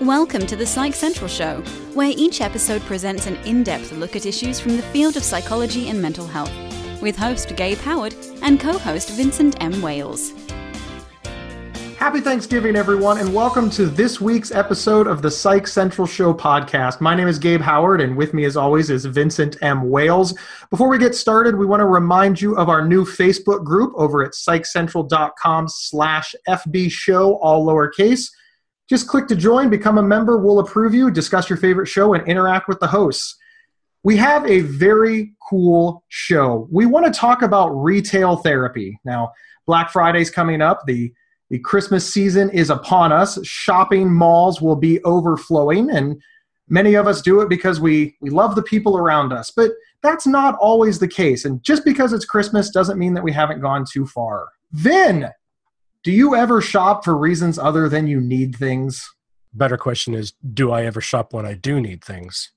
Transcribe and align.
Welcome 0.00 0.46
to 0.46 0.56
the 0.56 0.64
Psych 0.64 0.94
Central 0.94 1.28
Show, 1.28 1.60
where 1.92 2.10
each 2.16 2.40
episode 2.40 2.80
presents 2.86 3.26
an 3.26 3.36
in 3.44 3.62
depth 3.62 3.92
look 3.92 4.16
at 4.16 4.24
issues 4.24 4.58
from 4.58 4.78
the 4.78 4.82
field 4.82 5.18
of 5.18 5.22
psychology 5.22 5.90
and 5.90 6.00
mental 6.00 6.26
health, 6.26 6.50
with 7.02 7.18
host 7.18 7.54
Gabe 7.54 7.76
Howard 7.76 8.14
and 8.40 8.58
co 8.58 8.78
host 8.78 9.10
Vincent 9.10 9.62
M. 9.62 9.82
Wales. 9.82 10.32
Happy 11.98 12.22
Thanksgiving, 12.22 12.76
everyone, 12.76 13.18
and 13.18 13.34
welcome 13.34 13.68
to 13.68 13.84
this 13.84 14.22
week's 14.22 14.50
episode 14.52 15.06
of 15.06 15.20
the 15.20 15.30
Psych 15.30 15.66
Central 15.66 16.06
Show 16.06 16.32
podcast. 16.32 17.02
My 17.02 17.14
name 17.14 17.28
is 17.28 17.38
Gabe 17.38 17.60
Howard, 17.60 18.00
and 18.00 18.16
with 18.16 18.32
me, 18.32 18.46
as 18.46 18.56
always, 18.56 18.88
is 18.88 19.04
Vincent 19.04 19.58
M. 19.60 19.90
Wales. 19.90 20.32
Before 20.70 20.88
we 20.88 20.96
get 20.96 21.14
started, 21.14 21.56
we 21.56 21.66
want 21.66 21.80
to 21.80 21.86
remind 21.86 22.40
you 22.40 22.56
of 22.56 22.70
our 22.70 22.82
new 22.88 23.04
Facebook 23.04 23.64
group 23.64 23.92
over 23.96 24.24
at 24.24 24.32
psychcentral.com 24.32 25.68
slash 25.68 26.34
FB 26.48 26.90
show, 26.90 27.34
all 27.34 27.66
lowercase. 27.66 28.30
Just 28.90 29.06
click 29.06 29.28
to 29.28 29.36
join, 29.36 29.70
become 29.70 29.98
a 29.98 30.02
member, 30.02 30.36
we'll 30.36 30.58
approve 30.58 30.92
you, 30.92 31.12
discuss 31.12 31.48
your 31.48 31.56
favorite 31.56 31.86
show, 31.86 32.12
and 32.12 32.26
interact 32.26 32.66
with 32.66 32.80
the 32.80 32.88
hosts. 32.88 33.36
We 34.02 34.16
have 34.16 34.44
a 34.44 34.62
very 34.62 35.32
cool 35.48 36.02
show. 36.08 36.66
We 36.72 36.86
want 36.86 37.06
to 37.06 37.12
talk 37.12 37.42
about 37.42 37.68
retail 37.68 38.36
therapy. 38.36 38.98
Now, 39.04 39.30
Black 39.64 39.90
Friday's 39.92 40.30
coming 40.30 40.60
up. 40.60 40.82
The 40.86 41.12
the 41.50 41.58
Christmas 41.60 42.12
season 42.12 42.50
is 42.50 42.70
upon 42.70 43.12
us. 43.12 43.44
Shopping 43.44 44.12
malls 44.12 44.60
will 44.60 44.76
be 44.76 45.02
overflowing, 45.04 45.90
and 45.90 46.20
many 46.68 46.94
of 46.94 47.06
us 47.06 47.22
do 47.22 47.40
it 47.40 47.48
because 47.48 47.80
we, 47.80 48.16
we 48.20 48.30
love 48.30 48.54
the 48.54 48.62
people 48.62 48.96
around 48.96 49.32
us. 49.32 49.50
But 49.50 49.72
that's 50.02 50.26
not 50.26 50.56
always 50.60 50.98
the 50.98 51.08
case. 51.08 51.44
And 51.44 51.62
just 51.62 51.84
because 51.84 52.12
it's 52.12 52.24
Christmas 52.24 52.70
doesn't 52.70 52.98
mean 52.98 53.14
that 53.14 53.24
we 53.24 53.32
haven't 53.32 53.60
gone 53.60 53.84
too 53.90 54.06
far. 54.06 54.48
Vin, 54.72 55.28
do 56.02 56.10
you 56.10 56.34
ever 56.34 56.60
shop 56.60 57.04
for 57.04 57.16
reasons 57.16 57.58
other 57.58 57.88
than 57.88 58.06
you 58.06 58.20
need 58.20 58.56
things? 58.56 59.08
Better 59.52 59.76
question 59.76 60.14
is 60.14 60.32
Do 60.54 60.70
I 60.70 60.84
ever 60.84 61.00
shop 61.00 61.32
when 61.32 61.44
I 61.44 61.54
do 61.54 61.80
need 61.80 62.02
things? 62.04 62.52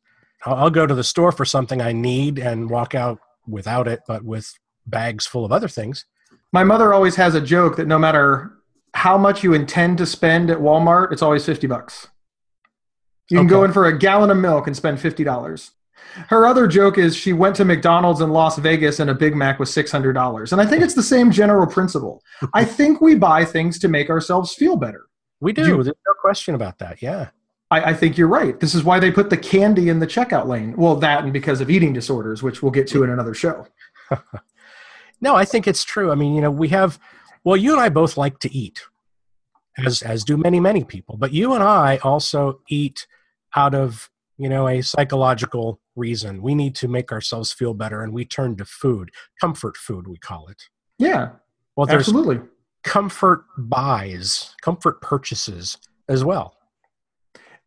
I'll, 0.45 0.69
go 0.69 0.85
to 0.85 0.95
the 0.95 1.03
store 1.03 1.31
for 1.31 1.45
something 1.45 1.81
I 1.81 1.93
need 1.93 2.37
and 2.37 2.69
walk 2.69 2.95
out 2.95 3.19
without 3.47 3.87
it, 3.87 4.01
but 4.07 4.23
with 4.23 4.53
bags 4.85 5.25
full 5.25 5.45
of 5.45 5.53
other 5.53 5.69
things. 5.69 6.05
My 6.51 6.65
mother 6.65 6.93
always 6.93 7.15
has 7.15 7.33
a 7.33 7.41
joke 7.41 7.77
that 7.77 7.87
no 7.87 7.97
matter 7.97 8.51
how 8.93 9.17
much 9.17 9.43
you 9.43 9.53
intend 9.53 9.97
to 9.99 10.05
spend 10.05 10.49
at 10.49 10.57
Walmart, 10.57 11.13
it's 11.13 11.21
always 11.21 11.45
50 11.45 11.67
bucks. 11.67 12.07
You 13.29 13.37
can 13.37 13.45
okay. 13.45 13.51
go 13.51 13.63
in 13.63 13.71
for 13.71 13.85
a 13.85 13.97
gallon 13.97 14.29
of 14.31 14.37
milk 14.37 14.67
and 14.67 14.75
spend 14.75 14.97
$50. 14.97 15.71
Her 16.27 16.45
other 16.45 16.67
joke 16.67 16.97
is 16.97 17.15
she 17.15 17.33
went 17.33 17.55
to 17.55 17.65
McDonald's 17.65 18.21
in 18.21 18.31
Las 18.31 18.57
Vegas 18.57 18.99
and 18.99 19.09
a 19.09 19.15
Big 19.15 19.35
Mac 19.35 19.59
was 19.59 19.71
$600. 19.71 20.51
And 20.51 20.61
I 20.61 20.65
think 20.65 20.83
it's 20.83 20.93
the 20.93 21.03
same 21.03 21.31
general 21.31 21.67
principle. 21.67 22.23
I 22.53 22.65
think 22.77 23.01
we 23.01 23.15
buy 23.15 23.45
things 23.45 23.79
to 23.79 23.87
make 23.87 24.09
ourselves 24.09 24.53
feel 24.53 24.75
better. 24.75 25.07
We 25.39 25.53
do. 25.53 25.65
You, 25.65 25.83
There's 25.83 25.95
no 26.07 26.13
question 26.21 26.55
about 26.55 26.79
that. 26.79 27.01
Yeah. 27.01 27.29
I, 27.71 27.89
I, 27.89 27.93
think 27.93 28.17
you're 28.17 28.27
right. 28.27 28.59
This 28.59 28.75
is 28.75 28.83
why 28.83 28.99
they 28.99 29.11
put 29.11 29.29
the 29.29 29.37
candy 29.37 29.89
in 29.89 29.99
the 29.99 30.05
checkout 30.05 30.47
lane. 30.47 30.75
Well, 30.77 30.95
that 30.97 31.23
and 31.23 31.33
because 31.33 31.59
of 31.59 31.71
eating 31.71 31.91
disorders, 31.91 32.43
which 32.43 32.61
we'll 32.61 32.71
get 32.71 32.87
to 32.89 33.03
in 33.03 33.09
another 33.09 33.33
show. 33.33 33.67
no, 35.21 35.35
I 35.35 35.43
think 35.43 35.67
it's 35.67 35.83
true. 35.83 36.11
I 36.11 36.15
mean, 36.15 36.35
you 36.35 36.41
know, 36.41 36.51
we 36.51 36.67
have, 36.69 36.99
well, 37.43 37.57
you 37.57 37.71
and 37.71 37.81
I 37.81 37.89
both 37.89 38.15
like 38.15 38.39
to 38.39 38.55
eat, 38.55 38.81
as, 39.83 40.03
as 40.03 40.23
do 40.23 40.37
many, 40.37 40.59
many 40.59 40.83
people. 40.83 41.17
But 41.17 41.33
you 41.33 41.53
and 41.53 41.63
I 41.63 41.97
also 41.97 42.61
eat 42.69 43.07
out 43.55 43.73
of, 43.73 44.09
you 44.37 44.49
know, 44.49 44.67
a 44.67 44.81
psychological 44.81 45.79
reason. 45.95 46.41
We 46.41 46.55
need 46.55 46.75
to 46.77 46.87
make 46.87 47.11
ourselves 47.11 47.53
feel 47.53 47.73
better, 47.73 48.01
and 48.01 48.13
we 48.13 48.25
turn 48.25 48.55
to 48.57 48.65
food, 48.65 49.11
comfort 49.39 49.77
food, 49.77 50.07
we 50.07 50.17
call 50.17 50.47
it. 50.47 50.63
Yeah. 50.97 51.29
Well, 51.75 51.87
there's 51.87 52.07
absolutely 52.07 52.39
comfort 52.83 53.45
buys, 53.57 54.55
comfort 54.61 55.01
purchases 55.01 55.77
as 56.09 56.23
well. 56.23 56.55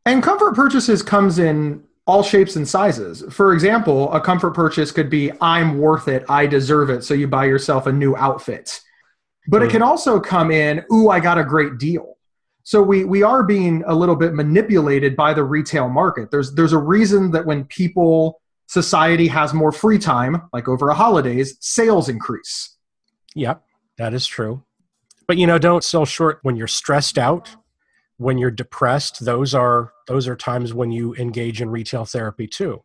And 0.04 0.22
comfort 0.22 0.54
purchases 0.54 1.02
comes 1.02 1.38
in 1.38 1.82
all 2.06 2.22
shapes 2.22 2.54
and 2.54 2.66
sizes. 2.66 3.24
For 3.30 3.52
example, 3.52 4.12
a 4.12 4.20
comfort 4.20 4.54
purchase 4.54 4.92
could 4.92 5.10
be 5.10 5.32
I'm 5.40 5.78
worth 5.78 6.06
it, 6.06 6.24
I 6.28 6.46
deserve 6.46 6.90
it, 6.90 7.02
so 7.02 7.14
you 7.14 7.26
buy 7.26 7.46
yourself 7.46 7.86
a 7.86 7.92
new 7.92 8.14
outfit. 8.16 8.80
But 9.48 9.62
mm. 9.62 9.66
it 9.66 9.70
can 9.72 9.82
also 9.82 10.20
come 10.20 10.50
in, 10.50 10.84
ooh, 10.92 11.08
I 11.08 11.18
got 11.18 11.38
a 11.38 11.44
great 11.44 11.78
deal. 11.78 12.15
So 12.66 12.82
we 12.82 13.04
we 13.04 13.22
are 13.22 13.44
being 13.44 13.84
a 13.86 13.94
little 13.94 14.16
bit 14.16 14.34
manipulated 14.34 15.14
by 15.14 15.32
the 15.32 15.44
retail 15.44 15.88
market. 15.88 16.32
There's 16.32 16.52
there's 16.52 16.72
a 16.72 16.78
reason 16.78 17.30
that 17.30 17.46
when 17.46 17.64
people 17.66 18.42
society 18.66 19.28
has 19.28 19.54
more 19.54 19.70
free 19.70 20.00
time, 20.00 20.42
like 20.52 20.66
over 20.66 20.88
a 20.88 20.94
holidays, 20.94 21.56
sales 21.60 22.08
increase. 22.08 22.76
Yep, 23.36 23.62
that 23.98 24.12
is 24.14 24.26
true. 24.26 24.64
But 25.28 25.36
you 25.36 25.46
know, 25.46 25.58
don't 25.58 25.84
sell 25.84 26.04
short 26.04 26.40
when 26.42 26.56
you're 26.56 26.66
stressed 26.66 27.18
out, 27.18 27.54
when 28.16 28.36
you're 28.36 28.50
depressed. 28.50 29.24
Those 29.24 29.54
are 29.54 29.92
those 30.08 30.26
are 30.26 30.34
times 30.34 30.74
when 30.74 30.90
you 30.90 31.14
engage 31.14 31.62
in 31.62 31.70
retail 31.70 32.04
therapy 32.04 32.48
too. 32.48 32.82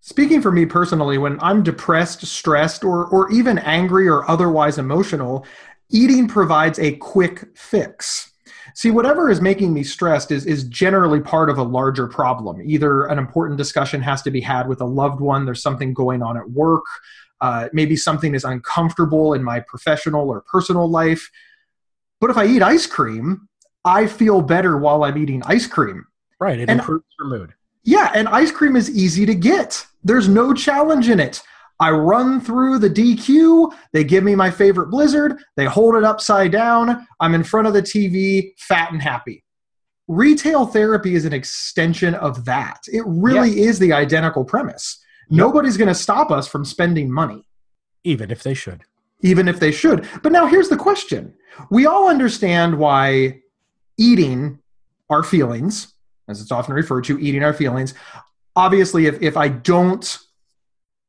Speaking 0.00 0.40
for 0.40 0.50
me 0.50 0.64
personally, 0.64 1.18
when 1.18 1.38
I'm 1.42 1.62
depressed, 1.62 2.24
stressed, 2.24 2.82
or 2.82 3.08
or 3.08 3.30
even 3.30 3.58
angry 3.58 4.08
or 4.08 4.26
otherwise 4.30 4.78
emotional, 4.78 5.44
eating 5.90 6.28
provides 6.28 6.78
a 6.78 6.92
quick 6.92 7.54
fix. 7.54 8.31
See, 8.74 8.90
whatever 8.90 9.30
is 9.30 9.40
making 9.40 9.72
me 9.72 9.82
stressed 9.82 10.30
is, 10.30 10.46
is 10.46 10.64
generally 10.64 11.20
part 11.20 11.50
of 11.50 11.58
a 11.58 11.62
larger 11.62 12.06
problem. 12.06 12.60
Either 12.62 13.04
an 13.04 13.18
important 13.18 13.58
discussion 13.58 14.00
has 14.02 14.22
to 14.22 14.30
be 14.30 14.40
had 14.40 14.68
with 14.68 14.80
a 14.80 14.86
loved 14.86 15.20
one, 15.20 15.44
there's 15.44 15.62
something 15.62 15.92
going 15.94 16.22
on 16.22 16.36
at 16.36 16.50
work, 16.50 16.84
uh, 17.40 17.68
maybe 17.72 17.96
something 17.96 18.34
is 18.34 18.44
uncomfortable 18.44 19.34
in 19.34 19.42
my 19.42 19.60
professional 19.60 20.30
or 20.30 20.42
personal 20.42 20.88
life. 20.88 21.30
But 22.20 22.30
if 22.30 22.36
I 22.36 22.46
eat 22.46 22.62
ice 22.62 22.86
cream, 22.86 23.48
I 23.84 24.06
feel 24.06 24.42
better 24.42 24.78
while 24.78 25.04
I'm 25.04 25.18
eating 25.18 25.42
ice 25.44 25.66
cream. 25.66 26.06
Right, 26.40 26.60
it 26.60 26.68
and, 26.68 26.80
improves 26.80 27.04
your 27.18 27.28
mood. 27.28 27.52
Yeah, 27.84 28.12
and 28.14 28.28
ice 28.28 28.52
cream 28.52 28.76
is 28.76 28.90
easy 28.90 29.26
to 29.26 29.34
get. 29.34 29.84
There's 30.04 30.28
no 30.28 30.54
challenge 30.54 31.08
in 31.08 31.18
it. 31.20 31.42
I 31.80 31.90
run 31.90 32.40
through 32.40 32.78
the 32.78 32.90
DQ. 32.90 33.72
They 33.92 34.04
give 34.04 34.22
me 34.24 34.34
my 34.34 34.50
favorite 34.50 34.90
Blizzard. 34.90 35.42
They 35.56 35.64
hold 35.64 35.96
it 35.96 36.04
upside 36.04 36.52
down. 36.52 37.06
I'm 37.20 37.34
in 37.34 37.44
front 37.44 37.66
of 37.66 37.74
the 37.74 37.82
TV, 37.82 38.52
fat 38.58 38.92
and 38.92 39.02
happy. 39.02 39.44
Retail 40.08 40.66
therapy 40.66 41.14
is 41.14 41.24
an 41.24 41.32
extension 41.32 42.14
of 42.14 42.44
that. 42.44 42.78
It 42.86 43.02
really 43.06 43.62
is 43.62 43.78
the 43.78 43.92
identical 43.92 44.44
premise. 44.44 45.02
Yep. 45.30 45.38
Nobody's 45.38 45.76
going 45.76 45.88
to 45.88 45.94
stop 45.94 46.30
us 46.30 46.46
from 46.46 46.64
spending 46.64 47.10
money. 47.10 47.46
Even 48.04 48.30
if 48.30 48.42
they 48.42 48.54
should. 48.54 48.82
Even 49.22 49.48
if 49.48 49.60
they 49.60 49.72
should. 49.72 50.06
But 50.22 50.32
now 50.32 50.46
here's 50.46 50.68
the 50.68 50.76
question 50.76 51.34
we 51.70 51.86
all 51.86 52.08
understand 52.08 52.78
why 52.78 53.40
eating 53.98 54.58
our 55.10 55.22
feelings, 55.22 55.94
as 56.28 56.40
it's 56.40 56.50
often 56.50 56.74
referred 56.74 57.04
to, 57.04 57.18
eating 57.18 57.44
our 57.44 57.52
feelings, 57.52 57.94
obviously, 58.56 59.06
if, 59.06 59.20
if 59.22 59.36
I 59.36 59.48
don't 59.48 60.18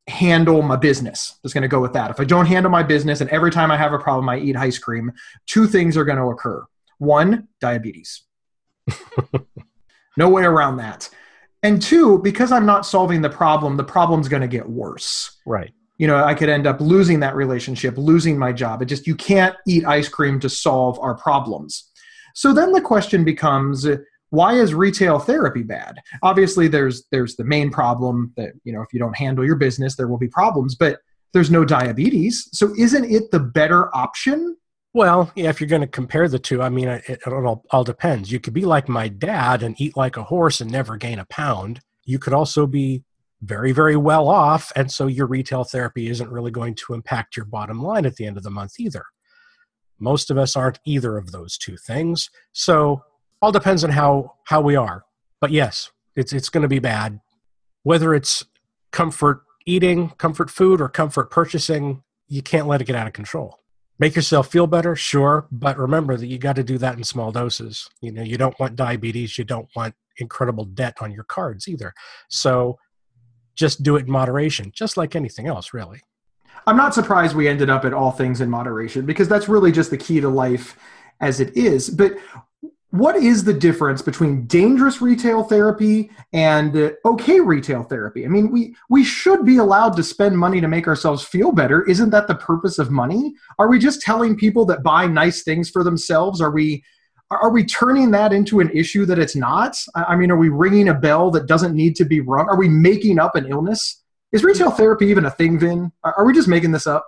handle 0.08 0.62
my 0.62 0.75
business. 0.75 1.38
Just 1.44 1.53
going 1.53 1.62
to 1.62 1.68
go 1.68 1.80
with 1.80 1.94
that. 1.94 2.12
If 2.12 2.19
I 2.19 2.25
don't 2.25 2.46
handle 2.46 2.72
my 2.72 2.84
business 2.84 3.22
and 3.22 3.30
every 3.30 3.52
time 3.52 3.72
I 3.72 3.78
have 3.78 3.94
a 3.94 4.00
problem, 4.00 4.28
I 4.30 4.40
eat 4.40 4.56
ice 4.56 4.78
cream, 4.78 5.12
two 5.47 5.68
things 5.68 5.96
are 5.96 6.06
going 6.06 6.18
to 6.18 6.25
occur. 6.25 6.64
One, 6.97 7.47
diabetes. 7.62 8.24
no 10.18 10.30
way 10.30 10.44
around 10.44 10.78
that. 10.78 11.09
And 11.63 11.81
two, 11.81 12.19
because 12.19 12.52
I'm 12.52 12.66
not 12.66 12.86
solving 12.86 13.22
the 13.22 13.30
problem, 13.30 13.78
the 13.78 13.84
problem's 13.84 14.28
going 14.28 14.42
to 14.42 14.47
get 14.47 14.68
worse. 14.68 15.38
Right. 15.46 15.72
You 15.97 16.08
know, 16.08 16.24
I 16.24 16.34
could 16.34 16.50
end 16.50 16.68
up 16.68 16.81
losing 16.81 17.22
that 17.22 17.36
relationship, 17.36 17.97
losing 17.97 18.38
my 18.38 18.52
job. 18.52 18.81
It 18.81 18.86
just, 18.86 19.08
you 19.08 19.16
can't 19.16 19.56
eat 19.66 19.86
ice 19.86 20.09
cream 20.09 20.40
to 20.42 20.50
solve 20.50 21.00
our 21.00 21.16
problems. 21.16 21.90
So 22.36 22.52
then 22.52 22.74
the 22.74 22.81
question 22.81 23.24
becomes 23.24 23.88
why 24.33 24.53
is 24.53 24.73
retail 24.73 25.19
therapy 25.19 25.61
bad? 25.61 25.99
Obviously 26.23 26.67
there's 26.67 27.05
there's 27.11 27.35
the 27.35 27.44
main 27.44 27.69
problem 27.69 28.33
that 28.35 28.53
you 28.63 28.73
know 28.73 28.81
if 28.81 28.91
you 28.91 28.97
don't 28.99 29.16
handle 29.16 29.45
your 29.45 29.55
business 29.55 29.95
there 29.95 30.07
will 30.07 30.17
be 30.17 30.27
problems 30.27 30.73
but 30.73 31.01
there's 31.33 31.51
no 31.51 31.63
diabetes. 31.63 32.49
So 32.51 32.73
isn't 32.75 33.05
it 33.05 33.29
the 33.29 33.39
better 33.39 33.95
option? 33.95 34.57
Well 34.91 35.31
yeah 35.35 35.49
if 35.49 35.61
you're 35.61 35.67
going 35.67 35.83
to 35.83 35.88
compare 35.88 36.27
the 36.27 36.39
two 36.39 36.63
i 36.63 36.69
mean 36.69 36.88
it, 36.88 37.03
it 37.07 37.27
all, 37.27 37.63
all 37.69 37.83
depends. 37.83 38.31
You 38.31 38.39
could 38.39 38.56
be 38.56 38.65
like 38.65 38.89
my 38.89 39.07
dad 39.07 39.62
and 39.62 39.80
eat 39.80 39.95
like 39.95 40.18
a 40.18 40.24
horse 40.24 40.62
and 40.62 40.71
never 40.71 40.97
gain 40.97 41.19
a 41.19 41.25
pound. 41.25 41.81
You 42.03 42.18
could 42.18 42.33
also 42.33 42.65
be 42.65 43.03
very 43.44 43.71
very 43.71 43.97
well 43.97 44.27
off 44.27 44.71
and 44.75 44.91
so 44.91 45.06
your 45.06 45.27
retail 45.27 45.63
therapy 45.63 46.09
isn't 46.09 46.31
really 46.31 46.50
going 46.50 46.74
to 46.74 46.95
impact 46.95 47.38
your 47.38 47.45
bottom 47.45 47.83
line 47.83 48.07
at 48.07 48.15
the 48.15 48.25
end 48.25 48.38
of 48.38 48.44
the 48.44 48.50
month 48.50 48.79
either. 48.79 49.06
Most 50.00 50.31
of 50.31 50.39
us 50.39 50.56
aren't 50.56 50.79
either 50.86 51.19
of 51.19 51.31
those 51.31 51.56
two 51.56 51.77
things. 51.77 52.31
So 52.51 53.03
all 53.44 53.51
depends 53.51 53.84
on 53.84 53.90
how 53.90 54.36
how 54.45 54.62
we 54.62 54.78
are. 54.78 55.04
But 55.42 55.51
yes, 55.51 55.92
it's 56.16 56.31
it's 56.31 56.48
going 56.48 56.62
to 56.62 56.69
be 56.69 56.80
bad. 56.80 57.19
Whether 57.84 58.13
it's 58.16 58.45
comfort 58.94 59.42
eating, 59.66 60.12
comfort 60.12 60.50
food, 60.50 60.80
or 60.80 60.88
comfort 60.88 61.30
purchasing, 61.30 62.04
you 62.30 62.42
can't 62.42 62.68
let 62.68 62.80
it 62.80 62.86
get 62.86 62.95
out 62.95 63.06
of 63.06 63.12
control. 63.12 63.60
Make 64.00 64.16
yourself 64.16 64.48
feel 64.48 64.66
better, 64.66 64.95
sure, 64.95 65.48
but 65.51 65.78
remember 65.78 66.16
that 66.16 66.28
you 66.28 66.38
got 66.38 66.56
to 66.56 66.63
do 66.63 66.78
that 66.78 66.95
in 66.98 67.04
small 67.04 67.34
doses. 67.34 67.90
You 68.01 68.13
know, 68.13 68.24
you 68.24 68.38
don't 68.38 68.57
want 68.62 68.78
diabetes, 68.78 69.38
you 69.38 69.44
don't 69.44 69.68
want 69.75 69.94
incredible 70.18 70.63
debt 70.63 70.96
on 71.01 71.12
your 71.12 71.25
cards 71.25 71.68
either. 71.68 71.94
So 72.30 72.78
just 73.56 73.84
do 73.84 73.98
it 73.98 74.06
in 74.06 74.12
moderation, 74.12 74.72
just 74.74 74.96
like 74.96 75.16
anything 75.18 75.48
else, 75.48 75.74
really. 75.74 76.00
I'm 76.66 76.78
not 76.78 76.94
surprised 76.94 77.36
we 77.36 77.50
ended 77.50 77.69
up 77.69 77.84
at 77.84 77.94
all 77.94 78.12
things 78.12 78.39
in 78.39 78.50
moderation 78.50 79.06
because 79.06 79.28
that's 79.28 79.50
really 79.50 79.72
just 79.72 79.89
the 79.89 79.98
key 79.98 80.22
to 80.22 80.30
life 80.30 80.78
as 81.19 81.39
it 81.42 81.56
is. 81.57 81.89
But 81.89 82.13
what 82.94 83.16
is 83.16 83.44
the 83.44 83.56
difference 83.56 84.04
between 84.04 84.45
dangerous 84.45 85.01
retail 85.01 85.42
therapy 85.42 86.12
and 86.31 86.78
uh, 86.78 86.92
okay 87.04 87.40
retail 87.40 87.81
therapy? 87.81 88.24
I 88.24 88.28
mean, 88.28 88.51
we 88.51 88.75
we 88.88 89.04
should 89.04 89.44
be 89.44 89.57
allowed 89.57 89.95
to 89.95 90.04
spend 90.04 90.38
money 90.38 90.62
to 90.62 90.68
make 90.68 90.88
ourselves 90.88 91.24
feel 91.24 91.51
better. 91.51 91.81
Isn't 91.90 92.12
that 92.12 92.28
the 92.28 92.36
purpose 92.36 92.78
of 92.78 92.92
money? 92.92 93.34
Are 93.57 93.68
we 93.68 93.80
just 93.80 94.01
telling 94.01 94.38
people 94.38 94.63
that 94.66 94.84
buy 94.84 95.07
nice 95.07 95.42
things 95.42 95.72
for 95.72 95.84
themselves? 95.84 96.40
Are 96.40 96.51
we 96.51 96.84
are 97.31 97.50
we 97.50 97.66
turning 97.66 98.12
that 98.12 98.31
into 98.31 98.60
an 98.60 98.69
issue 98.69 99.07
that 99.07 99.18
it's 99.18 99.36
not? 99.36 99.75
I 99.96 100.16
mean, 100.16 100.30
are 100.30 100.38
we 100.38 100.50
ringing 100.50 100.89
a 100.89 100.94
bell 100.94 101.31
that 101.31 101.48
doesn't 101.48 101.74
need 101.74 101.96
to 101.96 102.06
be 102.06 102.19
rung? 102.22 102.48
Are 102.48 102.57
we 102.57 102.69
making 102.69 103.18
up 103.18 103.36
an 103.36 103.48
illness? 103.48 104.04
Is 104.31 104.44
retail 104.44 104.69
therapy 104.69 105.07
even 105.07 105.25
a 105.25 105.31
thing, 105.31 105.57
Vin? 105.57 105.92
Are 106.04 106.25
we 106.25 106.31
just 106.31 106.48
making 106.48 106.74
this 106.74 106.86
up? 106.86 107.07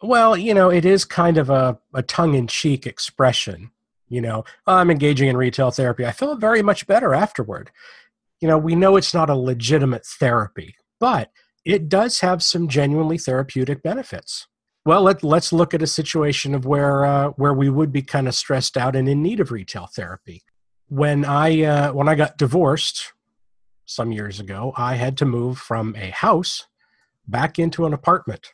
Well, 0.00 0.38
you 0.38 0.54
know, 0.54 0.70
it 0.70 0.86
is 0.86 1.04
kind 1.04 1.36
of 1.36 1.50
a, 1.50 1.78
a 1.92 2.02
tongue 2.02 2.32
in 2.32 2.46
cheek 2.46 2.86
expression 2.86 3.72
you 4.08 4.20
know 4.20 4.44
i'm 4.66 4.90
engaging 4.90 5.28
in 5.28 5.36
retail 5.36 5.70
therapy. 5.70 6.04
I 6.04 6.12
feel 6.12 6.34
very 6.36 6.62
much 6.62 6.86
better 6.86 7.14
afterward. 7.14 7.70
You 8.40 8.48
know 8.48 8.58
we 8.58 8.74
know 8.74 8.96
it's 8.96 9.14
not 9.14 9.30
a 9.30 9.34
legitimate 9.34 10.06
therapy 10.06 10.76
but 11.00 11.30
it 11.64 11.88
does 11.88 12.20
have 12.20 12.42
some 12.42 12.66
genuinely 12.68 13.18
therapeutic 13.18 13.82
benefits. 13.82 14.46
Well 14.84 15.02
let, 15.02 15.22
let's 15.22 15.52
look 15.52 15.74
at 15.74 15.82
a 15.82 15.86
situation 15.86 16.54
of 16.54 16.64
where 16.64 17.04
uh, 17.04 17.28
where 17.30 17.54
we 17.54 17.68
would 17.68 17.92
be 17.92 18.02
kind 18.02 18.28
of 18.28 18.34
stressed 18.34 18.76
out 18.76 18.96
and 18.96 19.08
in 19.08 19.22
need 19.22 19.40
of 19.40 19.52
retail 19.52 19.86
therapy. 19.86 20.42
When 20.88 21.24
i 21.24 21.62
uh, 21.62 21.92
when 21.92 22.08
i 22.08 22.14
got 22.14 22.38
divorced 22.38 23.12
some 23.88 24.12
years 24.12 24.38
ago 24.38 24.72
i 24.76 24.94
had 24.94 25.16
to 25.16 25.24
move 25.24 25.58
from 25.58 25.96
a 25.96 26.10
house 26.10 26.66
back 27.26 27.58
into 27.58 27.86
an 27.86 27.94
apartment 27.94 28.52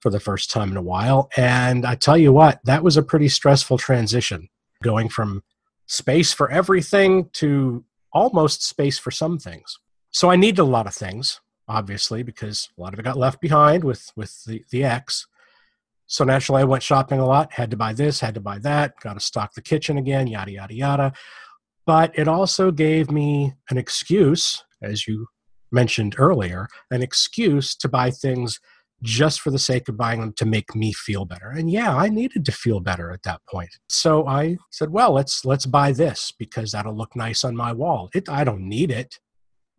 for 0.00 0.10
the 0.10 0.20
first 0.20 0.50
time 0.50 0.70
in 0.72 0.76
a 0.76 0.82
while 0.82 1.30
and 1.36 1.86
i 1.86 1.94
tell 1.94 2.18
you 2.18 2.32
what 2.32 2.60
that 2.64 2.82
was 2.82 2.96
a 2.96 3.02
pretty 3.02 3.28
stressful 3.28 3.78
transition 3.78 4.48
going 4.82 5.08
from 5.08 5.42
space 5.86 6.32
for 6.32 6.50
everything 6.50 7.30
to 7.32 7.84
almost 8.12 8.62
space 8.62 8.98
for 8.98 9.10
some 9.10 9.38
things. 9.38 9.78
So 10.10 10.30
I 10.30 10.36
needed 10.36 10.60
a 10.60 10.64
lot 10.64 10.86
of 10.86 10.94
things, 10.94 11.40
obviously, 11.66 12.22
because 12.22 12.68
a 12.76 12.80
lot 12.80 12.92
of 12.92 13.00
it 13.00 13.04
got 13.04 13.18
left 13.18 13.40
behind 13.40 13.84
with 13.84 14.10
with 14.16 14.44
the, 14.44 14.64
the 14.70 14.84
ex. 14.84 15.26
So 16.06 16.24
naturally, 16.24 16.62
I 16.62 16.64
went 16.64 16.82
shopping 16.82 17.20
a 17.20 17.26
lot. 17.26 17.52
Had 17.52 17.70
to 17.70 17.76
buy 17.76 17.92
this, 17.92 18.20
had 18.20 18.34
to 18.34 18.40
buy 18.40 18.58
that. 18.60 18.98
Got 19.00 19.14
to 19.14 19.20
stock 19.20 19.54
the 19.54 19.62
kitchen 19.62 19.98
again, 19.98 20.26
yada 20.26 20.50
yada 20.50 20.74
yada. 20.74 21.12
But 21.86 22.18
it 22.18 22.28
also 22.28 22.70
gave 22.70 23.10
me 23.10 23.54
an 23.70 23.78
excuse, 23.78 24.64
as 24.82 25.06
you 25.06 25.26
mentioned 25.70 26.14
earlier, 26.18 26.68
an 26.90 27.02
excuse 27.02 27.74
to 27.76 27.88
buy 27.88 28.10
things 28.10 28.58
just 29.02 29.40
for 29.40 29.50
the 29.50 29.58
sake 29.58 29.88
of 29.88 29.96
buying 29.96 30.20
them 30.20 30.32
to 30.34 30.44
make 30.44 30.74
me 30.74 30.92
feel 30.92 31.24
better. 31.24 31.50
And 31.50 31.70
yeah, 31.70 31.94
I 31.94 32.08
needed 32.08 32.44
to 32.46 32.52
feel 32.52 32.80
better 32.80 33.10
at 33.10 33.22
that 33.22 33.40
point. 33.48 33.70
So 33.88 34.26
I 34.26 34.56
said, 34.70 34.90
well, 34.90 35.12
let's 35.12 35.44
let's 35.44 35.66
buy 35.66 35.92
this 35.92 36.32
because 36.38 36.72
that'll 36.72 36.96
look 36.96 37.14
nice 37.14 37.44
on 37.44 37.56
my 37.56 37.72
wall. 37.72 38.10
It 38.14 38.28
I 38.28 38.44
don't 38.44 38.68
need 38.68 38.90
it, 38.90 39.18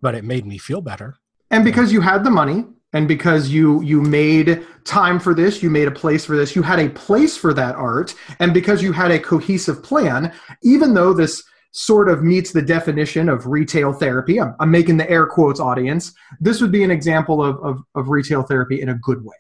but 0.02 0.16
it 0.16 0.24
made 0.24 0.46
me 0.46 0.58
feel 0.58 0.82
better. 0.82 1.16
And 1.52 1.64
because 1.64 1.92
you 1.92 2.02
had 2.02 2.24
the 2.24 2.32
money 2.32 2.66
and 2.94 3.08
because 3.08 3.50
you 3.50 3.82
you 3.82 4.02
made 4.02 4.66
time 4.86 5.20
for 5.20 5.34
this, 5.34 5.62
you 5.62 5.70
made 5.70 5.88
a 5.88 5.92
place 5.92 6.26
for 6.26 6.36
this, 6.36 6.56
you 6.56 6.62
had 6.62 6.80
a 6.80 6.90
place 6.90 7.36
for 7.38 7.54
that 7.54 7.76
art, 7.76 8.16
and 8.40 8.54
because 8.54 8.82
you 8.82 8.92
had 8.92 9.12
a 9.12 9.20
cohesive 9.20 9.84
plan, 9.84 10.34
even 10.64 10.94
though 10.94 11.14
this 11.14 11.44
sort 11.72 12.10
of 12.10 12.24
meets 12.24 12.52
the 12.52 12.62
definition 12.62 13.30
of 13.30 13.46
retail 13.46 13.94
therapy. 13.94 14.40
I'm, 14.40 14.56
I'm 14.60 14.72
making 14.72 14.98
the 14.98 15.10
air 15.10 15.26
quotes 15.28 15.60
audience. 15.60 16.14
This 16.40 16.62
would 16.62 16.72
be 16.72 16.84
an 16.84 16.92
example 16.92 17.44
of, 17.44 17.58
of, 17.64 17.84
of 17.96 18.10
retail 18.10 18.44
therapy 18.44 18.82
in 18.82 18.90
a 18.90 18.96
good 18.96 19.24
way. 19.24 19.36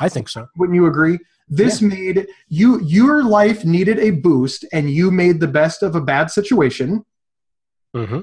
I 0.00 0.08
think 0.08 0.28
so. 0.28 0.48
Wouldn't 0.56 0.74
you 0.76 0.86
agree? 0.86 1.18
This 1.48 1.82
yeah. 1.82 1.88
made 1.88 2.26
you 2.48 2.80
your 2.82 3.22
life 3.24 3.64
needed 3.64 3.98
a 3.98 4.10
boost, 4.10 4.64
and 4.72 4.90
you 4.90 5.10
made 5.10 5.38
the 5.38 5.48
best 5.48 5.82
of 5.82 5.94
a 5.94 6.00
bad 6.00 6.30
situation 6.30 7.04
mm-hmm. 7.94 8.20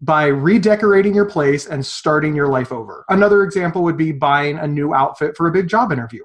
by 0.00 0.26
redecorating 0.26 1.14
your 1.14 1.24
place 1.24 1.66
and 1.66 1.84
starting 1.84 2.36
your 2.36 2.46
life 2.46 2.70
over. 2.70 3.04
Another 3.08 3.42
example 3.42 3.82
would 3.82 3.96
be 3.96 4.12
buying 4.12 4.58
a 4.58 4.66
new 4.66 4.94
outfit 4.94 5.36
for 5.36 5.48
a 5.48 5.52
big 5.52 5.66
job 5.66 5.90
interview. 5.90 6.24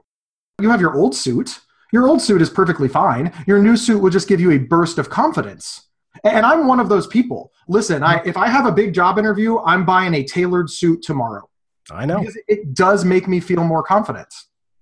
You 0.62 0.70
have 0.70 0.82
your 0.82 0.96
old 0.96 1.16
suit. 1.16 1.60
Your 1.92 2.08
old 2.08 2.22
suit 2.22 2.42
is 2.42 2.50
perfectly 2.50 2.88
fine. 2.88 3.34
Your 3.48 3.60
new 3.60 3.76
suit 3.76 4.00
will 4.00 4.12
just 4.12 4.28
give 4.28 4.40
you 4.40 4.52
a 4.52 4.60
burst 4.60 5.00
of 5.00 5.10
confidence. 5.10 5.90
And 6.24 6.46
I'm 6.46 6.68
one 6.68 6.80
of 6.80 6.90
those 6.90 7.08
people. 7.08 7.52
Listen, 7.68 8.02
I, 8.04 8.22
if 8.26 8.38
I 8.38 8.48
have 8.48 8.66
a 8.66 8.72
big 8.72 8.94
job 8.94 9.20
interview, 9.20 9.60
I'm 9.60 9.86
buying 9.86 10.14
a 10.14 10.24
tailored 10.24 10.70
suit 10.70 11.02
tomorrow. 11.02 11.50
I 11.92 12.06
know. 12.06 12.20
Because 12.20 12.38
it 12.48 12.74
does 12.74 13.04
make 13.04 13.28
me 13.28 13.40
feel 13.40 13.64
more 13.64 13.84
confident. 13.84 14.34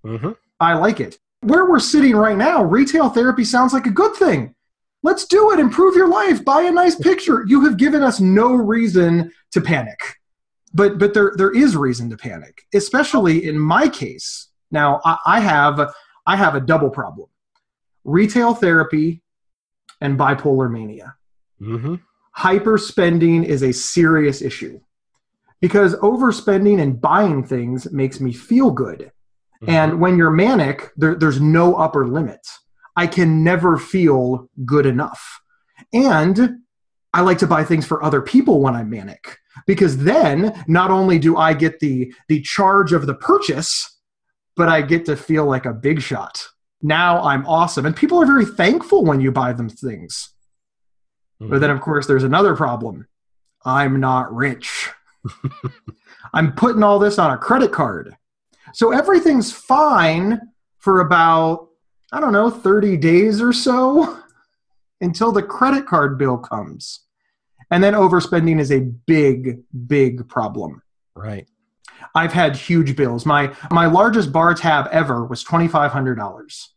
Mm-hmm. 0.05 0.31
I 0.59 0.73
like 0.75 0.99
it. 0.99 1.17
Where 1.41 1.65
we're 1.65 1.79
sitting 1.79 2.15
right 2.15 2.37
now, 2.37 2.63
retail 2.63 3.09
therapy 3.09 3.43
sounds 3.43 3.73
like 3.73 3.87
a 3.87 3.91
good 3.91 4.15
thing. 4.15 4.53
Let's 5.03 5.25
do 5.25 5.51
it. 5.51 5.59
Improve 5.59 5.95
your 5.95 6.07
life. 6.07 6.45
Buy 6.45 6.61
a 6.61 6.71
nice 6.71 6.95
picture. 6.95 7.43
You 7.47 7.65
have 7.65 7.77
given 7.77 8.03
us 8.03 8.19
no 8.19 8.53
reason 8.53 9.31
to 9.51 9.61
panic. 9.61 9.99
But 10.73 10.99
but 10.99 11.13
there 11.13 11.33
there 11.35 11.51
is 11.51 11.75
reason 11.75 12.09
to 12.11 12.17
panic, 12.17 12.63
especially 12.73 13.45
in 13.45 13.59
my 13.59 13.89
case. 13.89 14.49
Now 14.69 15.01
I, 15.03 15.17
I 15.25 15.39
have 15.39 15.91
I 16.25 16.35
have 16.35 16.55
a 16.55 16.61
double 16.61 16.89
problem. 16.89 17.27
Retail 18.03 18.53
therapy 18.53 19.21
and 19.99 20.17
bipolar 20.17 20.71
mania. 20.71 21.15
Mm-hmm. 21.61 21.95
Hyperspending 22.37 23.45
is 23.45 23.61
a 23.61 23.71
serious 23.71 24.41
issue 24.41 24.79
because 25.59 25.95
overspending 25.97 26.81
and 26.81 26.99
buying 26.99 27.43
things 27.43 27.91
makes 27.91 28.19
me 28.19 28.33
feel 28.33 28.71
good. 28.71 29.11
Mm-hmm. 29.61 29.69
And 29.69 29.99
when 29.99 30.17
you're 30.17 30.31
manic, 30.31 30.91
there, 30.97 31.15
there's 31.15 31.39
no 31.39 31.75
upper 31.75 32.07
limit. 32.07 32.45
I 32.95 33.07
can 33.07 33.43
never 33.43 33.77
feel 33.77 34.49
good 34.65 34.85
enough. 34.85 35.41
And 35.93 36.57
I 37.13 37.21
like 37.21 37.37
to 37.39 37.47
buy 37.47 37.63
things 37.63 37.85
for 37.85 38.03
other 38.03 38.21
people 38.21 38.61
when 38.61 38.75
I'm 38.75 38.89
manic 38.89 39.37
because 39.67 39.97
then 39.97 40.63
not 40.67 40.91
only 40.91 41.19
do 41.19 41.37
I 41.37 41.53
get 41.53 41.79
the 41.79 42.13
the 42.29 42.41
charge 42.41 42.93
of 42.93 43.05
the 43.05 43.13
purchase, 43.13 43.99
but 44.55 44.69
I 44.69 44.81
get 44.81 45.05
to 45.05 45.15
feel 45.15 45.45
like 45.45 45.65
a 45.65 45.73
big 45.73 46.01
shot. 46.01 46.41
Now 46.81 47.21
I'm 47.21 47.45
awesome. 47.45 47.85
And 47.85 47.95
people 47.95 48.21
are 48.21 48.25
very 48.25 48.45
thankful 48.45 49.03
when 49.03 49.21
you 49.21 49.31
buy 49.31 49.53
them 49.53 49.69
things. 49.69 50.33
Mm-hmm. 51.41 51.49
But 51.49 51.59
then, 51.59 51.69
mm-hmm. 51.69 51.77
of 51.77 51.83
course, 51.83 52.07
there's 52.07 52.23
another 52.23 52.55
problem. 52.55 53.07
I'm 53.65 53.99
not 53.99 54.33
rich. 54.33 54.89
I'm 56.33 56.53
putting 56.53 56.83
all 56.83 56.99
this 56.99 57.17
on 57.17 57.31
a 57.31 57.37
credit 57.37 57.71
card. 57.71 58.15
So 58.73 58.91
everything's 58.91 59.51
fine 59.51 60.39
for 60.77 61.01
about, 61.01 61.69
I 62.11 62.19
don't 62.19 62.31
know, 62.31 62.49
30 62.49 62.97
days 62.97 63.41
or 63.41 63.53
so 63.53 64.19
until 65.01 65.31
the 65.31 65.43
credit 65.43 65.87
card 65.87 66.17
bill 66.17 66.37
comes. 66.37 67.01
And 67.71 67.83
then 67.83 67.93
overspending 67.93 68.59
is 68.59 68.71
a 68.71 68.81
big, 68.81 69.61
big 69.87 70.27
problem. 70.27 70.81
Right. 71.15 71.47
I've 72.13 72.33
had 72.33 72.55
huge 72.55 72.95
bills. 72.95 73.25
My 73.25 73.55
my 73.69 73.85
largest 73.85 74.31
bar 74.31 74.53
tab 74.53 74.87
ever 74.91 75.23
was 75.23 75.43
twenty 75.43 75.67
five 75.67 75.91
hundred 75.91 76.15
dollars. 76.15 76.73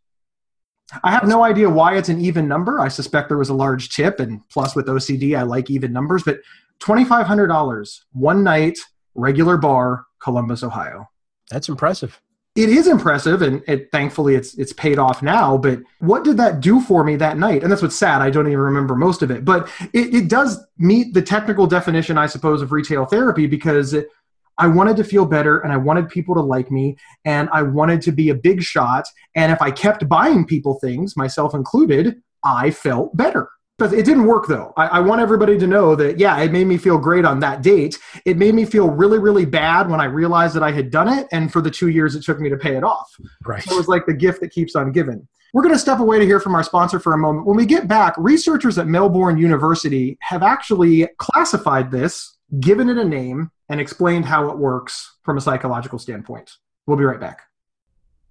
I 1.03 1.11
have 1.11 1.27
no 1.27 1.45
idea 1.45 1.71
why 1.71 1.97
it's 1.97 2.09
an 2.09 2.21
even 2.21 2.47
number. 2.47 2.81
I 2.81 2.89
suspect 2.89 3.29
there 3.29 3.39
was 3.39 3.49
a 3.49 3.55
large 3.55 3.89
tip, 3.89 4.21
and 4.21 4.47
plus 4.51 4.77
with 4.77 4.87
OCD, 4.87 5.37
I 5.37 5.43
like 5.43 5.71
even 5.71 5.93
numbers. 5.93 6.23
But 6.23 6.41
twenty 6.79 7.05
five 7.05 7.27
hundred 7.27 7.49
dollars 7.49 8.05
one 8.13 8.45
night, 8.45 8.79
regular 9.15 9.57
bar, 9.57 10.05
Columbus, 10.21 10.63
Ohio. 10.63 11.09
That's 11.51 11.69
impressive. 11.69 12.21
It 12.55 12.69
is 12.69 12.87
impressive, 12.87 13.43
and 13.43 13.63
it, 13.67 13.91
thankfully 13.91 14.37
it's 14.37 14.55
it's 14.55 14.73
paid 14.73 14.99
off 14.99 15.23
now. 15.23 15.57
But 15.57 15.81
what 15.99 16.23
did 16.23 16.37
that 16.37 16.61
do 16.61 16.81
for 16.81 17.03
me 17.03 17.17
that 17.17 17.39
night? 17.39 17.63
And 17.63 17.73
that's 17.73 17.83
what's 17.83 17.97
sad. 17.97 18.23
I 18.23 18.31
don't 18.31 18.47
even 18.47 18.59
remember 18.59 18.95
most 18.95 19.23
of 19.23 19.31
it. 19.31 19.45
But 19.45 19.69
it, 19.93 20.15
it 20.15 20.29
does 20.29 20.65
meet 20.79 21.15
the 21.15 21.23
technical 21.23 21.67
definition, 21.67 22.19
I 22.19 22.27
suppose, 22.27 22.63
of 22.63 22.73
retail 22.73 23.07
therapy 23.07 23.47
because. 23.47 23.95
It, 23.95 24.09
I 24.59 24.67
wanted 24.67 24.97
to 24.99 25.05
feel 25.05 25.27
better 25.27 25.59
and 25.59 25.73
I 25.73 25.77
wanted 25.77 26.09
people 26.09 26.35
to 26.35 26.41
like 26.41 26.71
me 26.71 26.97
and 27.25 27.49
I 27.53 27.63
wanted 27.63 28.03
to 28.03 28.13
be 28.13 28.31
a 28.31 28.35
big 28.35 28.63
shot. 28.63 29.07
And 29.35 29.51
if 29.51 29.61
I 29.61 29.71
kept 29.71 30.09
buying 30.09 30.47
people 30.47 30.79
things, 30.81 31.17
myself 31.17 31.55
included, 31.55 32.23
I 32.45 32.71
felt 32.71 33.17
better. 33.17 33.49
But 33.77 33.93
it 33.93 34.05
didn't 34.05 34.27
work 34.27 34.47
though. 34.47 34.73
I, 34.77 34.87
I, 34.87 35.01
want 35.01 35.21
everybody 35.21 35.59
to 35.59 35.67
know 35.67 35.97
that, 35.97 36.21
yeah, 36.21 36.39
it 36.41 36.53
made 36.53 36.69
me 36.69 36.79
feel 36.79 36.97
great 36.97 37.25
on 37.25 37.41
that 37.41 37.61
date. 37.61 37.99
It 38.25 38.37
made 38.37 38.55
me 38.55 38.65
feel 38.65 38.89
really, 38.89 39.19
really 39.19 39.45
bad 39.45 39.91
when 39.91 40.01
I 40.01 40.05
realized 40.05 40.55
that 40.55 40.63
I 40.63 40.71
had 40.71 40.91
done 40.91 41.09
it. 41.09 41.27
And 41.33 41.53
for 41.53 41.61
the 41.61 41.73
two 41.73 41.89
years 41.89 42.15
it 42.15 42.23
took 42.23 42.39
me 42.39 42.49
to 42.51 42.57
pay 42.57 42.77
it 42.77 42.85
off. 42.85 43.13
Right. 43.45 43.63
So 43.65 43.75
it 43.75 43.79
was 43.79 43.89
like 43.89 44.07
the 44.07 44.15
gift 44.15 44.41
that 44.43 44.53
keeps 44.53 44.77
on 44.77 44.93
giving. 44.93 45.27
We're 45.53 45.63
going 45.63 45.75
to 45.75 45.81
step 45.81 46.01
away 46.01 46.19
to 46.19 46.25
hear 46.25 46.41
from 46.41 46.55
our 46.55 46.65
sponsor 46.65 46.99
for 46.99 47.15
a 47.15 47.19
moment. 47.19 47.47
When 47.47 47.57
we 47.57 47.67
get 47.67 47.87
back, 47.87 48.15
researchers 48.19 48.77
at 48.77 48.89
Melbourne 48.89 49.39
University 49.39 50.19
have 50.21 50.43
actually 50.43 51.09
classified 51.19 51.93
this, 51.93 52.37
given 52.59 52.89
it 52.89 52.99
a 52.99 53.05
name, 53.05 53.51
and 53.69 53.81
explained 53.81 54.27
how 54.27 54.51
it 54.51 54.59
works 54.59 55.17
from 55.23 55.37
a 55.37 55.41
psychological 55.41 55.99
standpoint. 55.99 56.53
We'll 56.87 56.97
be 56.97 57.05
right 57.05 57.21
back. 57.21 57.43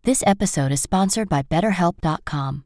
This 0.04 0.24
episode 0.28 0.72
is 0.72 0.82
sponsored 0.82 1.30
by 1.30 1.44
BetterHelp.com. 1.44 2.66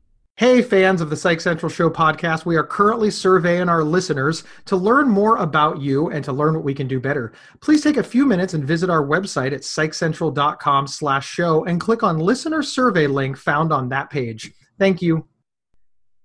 Hey, 0.41 0.63
fans 0.63 1.01
of 1.01 1.11
the 1.11 1.15
Psych 1.15 1.39
Central 1.39 1.69
Show 1.69 1.91
podcast, 1.91 2.45
we 2.47 2.55
are 2.55 2.63
currently 2.63 3.11
surveying 3.11 3.69
our 3.69 3.83
listeners 3.83 4.43
to 4.65 4.75
learn 4.75 5.07
more 5.07 5.37
about 5.37 5.79
you 5.79 6.09
and 6.09 6.25
to 6.25 6.33
learn 6.33 6.55
what 6.55 6.63
we 6.63 6.73
can 6.73 6.87
do 6.87 6.99
better. 6.99 7.31
Please 7.59 7.83
take 7.83 7.97
a 7.97 8.01
few 8.01 8.25
minutes 8.25 8.55
and 8.55 8.65
visit 8.65 8.89
our 8.89 9.05
website 9.05 9.53
at 9.53 9.61
psychcentral.com 9.61 10.87
slash 10.87 11.29
show 11.29 11.63
and 11.65 11.79
click 11.79 12.01
on 12.01 12.17
listener 12.17 12.63
survey 12.63 13.05
link 13.05 13.37
found 13.37 13.71
on 13.71 13.89
that 13.89 14.09
page. 14.09 14.51
Thank 14.79 14.99
you. 14.99 15.27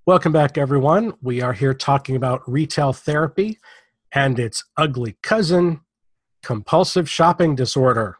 Welcome 0.06 0.32
back, 0.32 0.56
everyone. 0.56 1.12
We 1.20 1.42
are 1.42 1.52
here 1.52 1.74
talking 1.74 2.16
about 2.16 2.40
retail 2.50 2.94
therapy 2.94 3.58
and 4.12 4.38
its 4.38 4.64
ugly 4.78 5.18
cousin, 5.22 5.82
compulsive 6.42 7.06
shopping 7.10 7.54
disorder. 7.54 8.16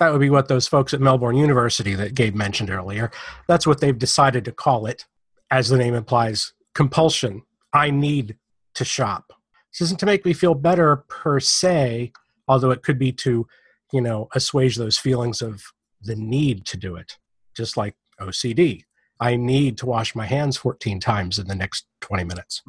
That 0.00 0.12
would 0.12 0.20
be 0.20 0.28
what 0.28 0.48
those 0.48 0.68
folks 0.68 0.92
at 0.92 1.00
Melbourne 1.00 1.36
University 1.36 1.94
that 1.94 2.12
Gabe 2.12 2.34
mentioned 2.34 2.68
earlier, 2.68 3.10
that's 3.48 3.66
what 3.66 3.80
they've 3.80 3.98
decided 3.98 4.44
to 4.44 4.52
call 4.52 4.84
it 4.84 5.06
as 5.50 5.68
the 5.68 5.78
name 5.78 5.94
implies, 5.94 6.52
compulsion. 6.74 7.42
I 7.72 7.90
need 7.90 8.36
to 8.74 8.84
shop. 8.84 9.32
This 9.72 9.82
isn't 9.82 10.00
to 10.00 10.06
make 10.06 10.24
me 10.24 10.32
feel 10.32 10.54
better 10.54 10.96
per 11.08 11.40
se, 11.40 12.12
although 12.48 12.70
it 12.70 12.82
could 12.82 12.98
be 12.98 13.12
to, 13.12 13.46
you 13.92 14.00
know, 14.00 14.28
assuage 14.34 14.76
those 14.76 14.98
feelings 14.98 15.42
of 15.42 15.62
the 16.02 16.16
need 16.16 16.64
to 16.66 16.76
do 16.76 16.96
it, 16.96 17.18
just 17.56 17.76
like 17.76 17.94
OCD. 18.20 18.84
I 19.20 19.36
need 19.36 19.76
to 19.78 19.86
wash 19.86 20.14
my 20.14 20.26
hands 20.26 20.56
14 20.56 20.98
times 20.98 21.38
in 21.38 21.46
the 21.46 21.54
next 21.54 21.86
20 22.00 22.24
minutes. 22.24 22.62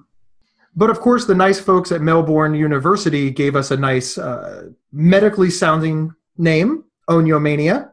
But 0.75 0.89
of 0.89 0.99
course, 0.99 1.25
the 1.25 1.35
nice 1.35 1.59
folks 1.59 1.91
at 1.91 2.01
Melbourne 2.01 2.53
University 2.53 3.29
gave 3.29 3.55
us 3.55 3.71
a 3.71 3.77
nice 3.77 4.17
uh, 4.17 4.69
medically 4.91 5.49
sounding 5.49 6.13
name, 6.37 6.85
oniomania. 7.09 7.91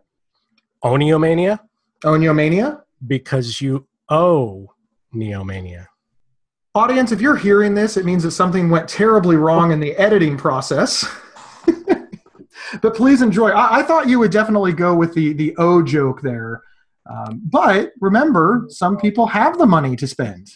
Oniomania? 0.85 1.61
Oniomania? 2.05 2.83
Because 3.07 3.61
you 3.61 3.87
owe 4.09 4.71
Neomania. 5.15 5.87
Audience, 6.75 7.13
if 7.13 7.21
you're 7.21 7.37
hearing 7.37 7.75
this, 7.75 7.97
it 7.97 8.05
means 8.05 8.23
that 8.23 8.31
something 8.33 8.71
went 8.71 8.89
terribly 8.89 9.37
wrong 9.37 9.73
in 9.73 9.81
the 9.81 9.97
editing 9.97 10.37
process. 10.37 11.05
but 12.83 12.95
please 12.95 13.23
enjoy. 13.23 13.51
I, 13.51 13.79
I, 13.79 13.83
thought 13.83 14.09
you 14.09 14.19
would 14.19 14.31
definitely 14.31 14.73
go 14.73 14.95
with 14.95 15.15
the 15.15 15.33
the 15.33 15.57
O 15.57 15.83
joke 15.83 16.23
there. 16.23 16.63
Um, 17.09 17.41
but 17.45 17.93
remember, 18.01 18.67
some 18.69 18.97
people 18.99 19.27
have 19.27 19.59
the 19.59 19.67
money 19.67 19.97
to 19.97 20.07
spend. 20.07 20.51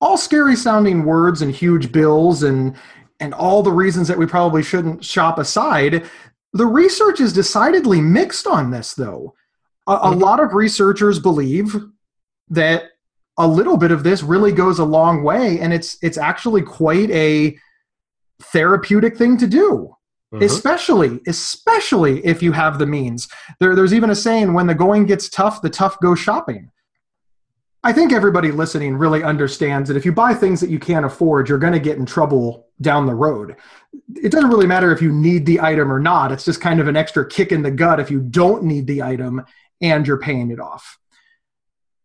All 0.00 0.16
scary 0.16 0.56
sounding 0.56 1.04
words 1.04 1.42
and 1.42 1.54
huge 1.54 1.92
bills 1.92 2.42
and 2.42 2.74
and 3.20 3.32
all 3.32 3.62
the 3.62 3.72
reasons 3.72 4.08
that 4.08 4.18
we 4.18 4.26
probably 4.26 4.62
shouldn't 4.62 5.04
shop 5.04 5.38
aside, 5.38 6.04
the 6.52 6.66
research 6.66 7.20
is 7.20 7.32
decidedly 7.32 8.00
mixed 8.00 8.46
on 8.46 8.70
this, 8.70 8.94
though. 8.94 9.34
A, 9.86 9.92
a 9.92 9.98
mm-hmm. 9.98 10.20
lot 10.20 10.40
of 10.40 10.54
researchers 10.54 11.18
believe 11.18 11.76
that 12.48 12.90
a 13.38 13.46
little 13.46 13.76
bit 13.76 13.90
of 13.90 14.02
this 14.02 14.22
really 14.22 14.52
goes 14.52 14.78
a 14.78 14.84
long 14.84 15.22
way 15.22 15.58
and 15.60 15.72
it's 15.72 15.98
it's 16.02 16.18
actually 16.18 16.62
quite 16.62 17.10
a 17.10 17.56
therapeutic 18.40 19.16
thing 19.16 19.36
to 19.36 19.46
do 19.46 19.96
mm-hmm. 20.32 20.44
especially 20.44 21.20
especially 21.26 22.24
if 22.24 22.42
you 22.42 22.52
have 22.52 22.78
the 22.78 22.86
means. 22.86 23.28
There, 23.60 23.74
there's 23.74 23.94
even 23.94 24.10
a 24.10 24.14
saying 24.14 24.52
when 24.52 24.66
the 24.66 24.74
going 24.74 25.06
gets 25.06 25.28
tough 25.28 25.62
the 25.62 25.70
tough 25.70 25.98
go 26.00 26.14
shopping. 26.14 26.70
I 27.84 27.92
think 27.92 28.12
everybody 28.12 28.50
listening 28.50 28.96
really 28.96 29.22
understands 29.22 29.88
that 29.88 29.96
if 29.96 30.04
you 30.04 30.10
buy 30.10 30.34
things 30.34 30.60
that 30.60 30.70
you 30.70 30.78
can't 30.78 31.06
afford 31.06 31.48
you're 31.48 31.58
going 31.58 31.72
to 31.72 31.78
get 31.78 31.98
in 31.98 32.06
trouble 32.06 32.66
down 32.80 33.06
the 33.06 33.14
road. 33.14 33.56
It 34.14 34.32
doesn't 34.32 34.50
really 34.50 34.66
matter 34.66 34.92
if 34.92 35.00
you 35.00 35.12
need 35.12 35.46
the 35.46 35.60
item 35.60 35.92
or 35.92 36.00
not 36.00 36.32
it's 36.32 36.44
just 36.44 36.60
kind 36.60 36.80
of 36.80 36.88
an 36.88 36.96
extra 36.96 37.26
kick 37.26 37.52
in 37.52 37.62
the 37.62 37.70
gut 37.70 38.00
if 38.00 38.10
you 38.10 38.20
don't 38.20 38.64
need 38.64 38.86
the 38.86 39.02
item 39.02 39.44
and 39.80 40.06
you're 40.06 40.18
paying 40.18 40.50
it 40.50 40.60
off 40.60 40.98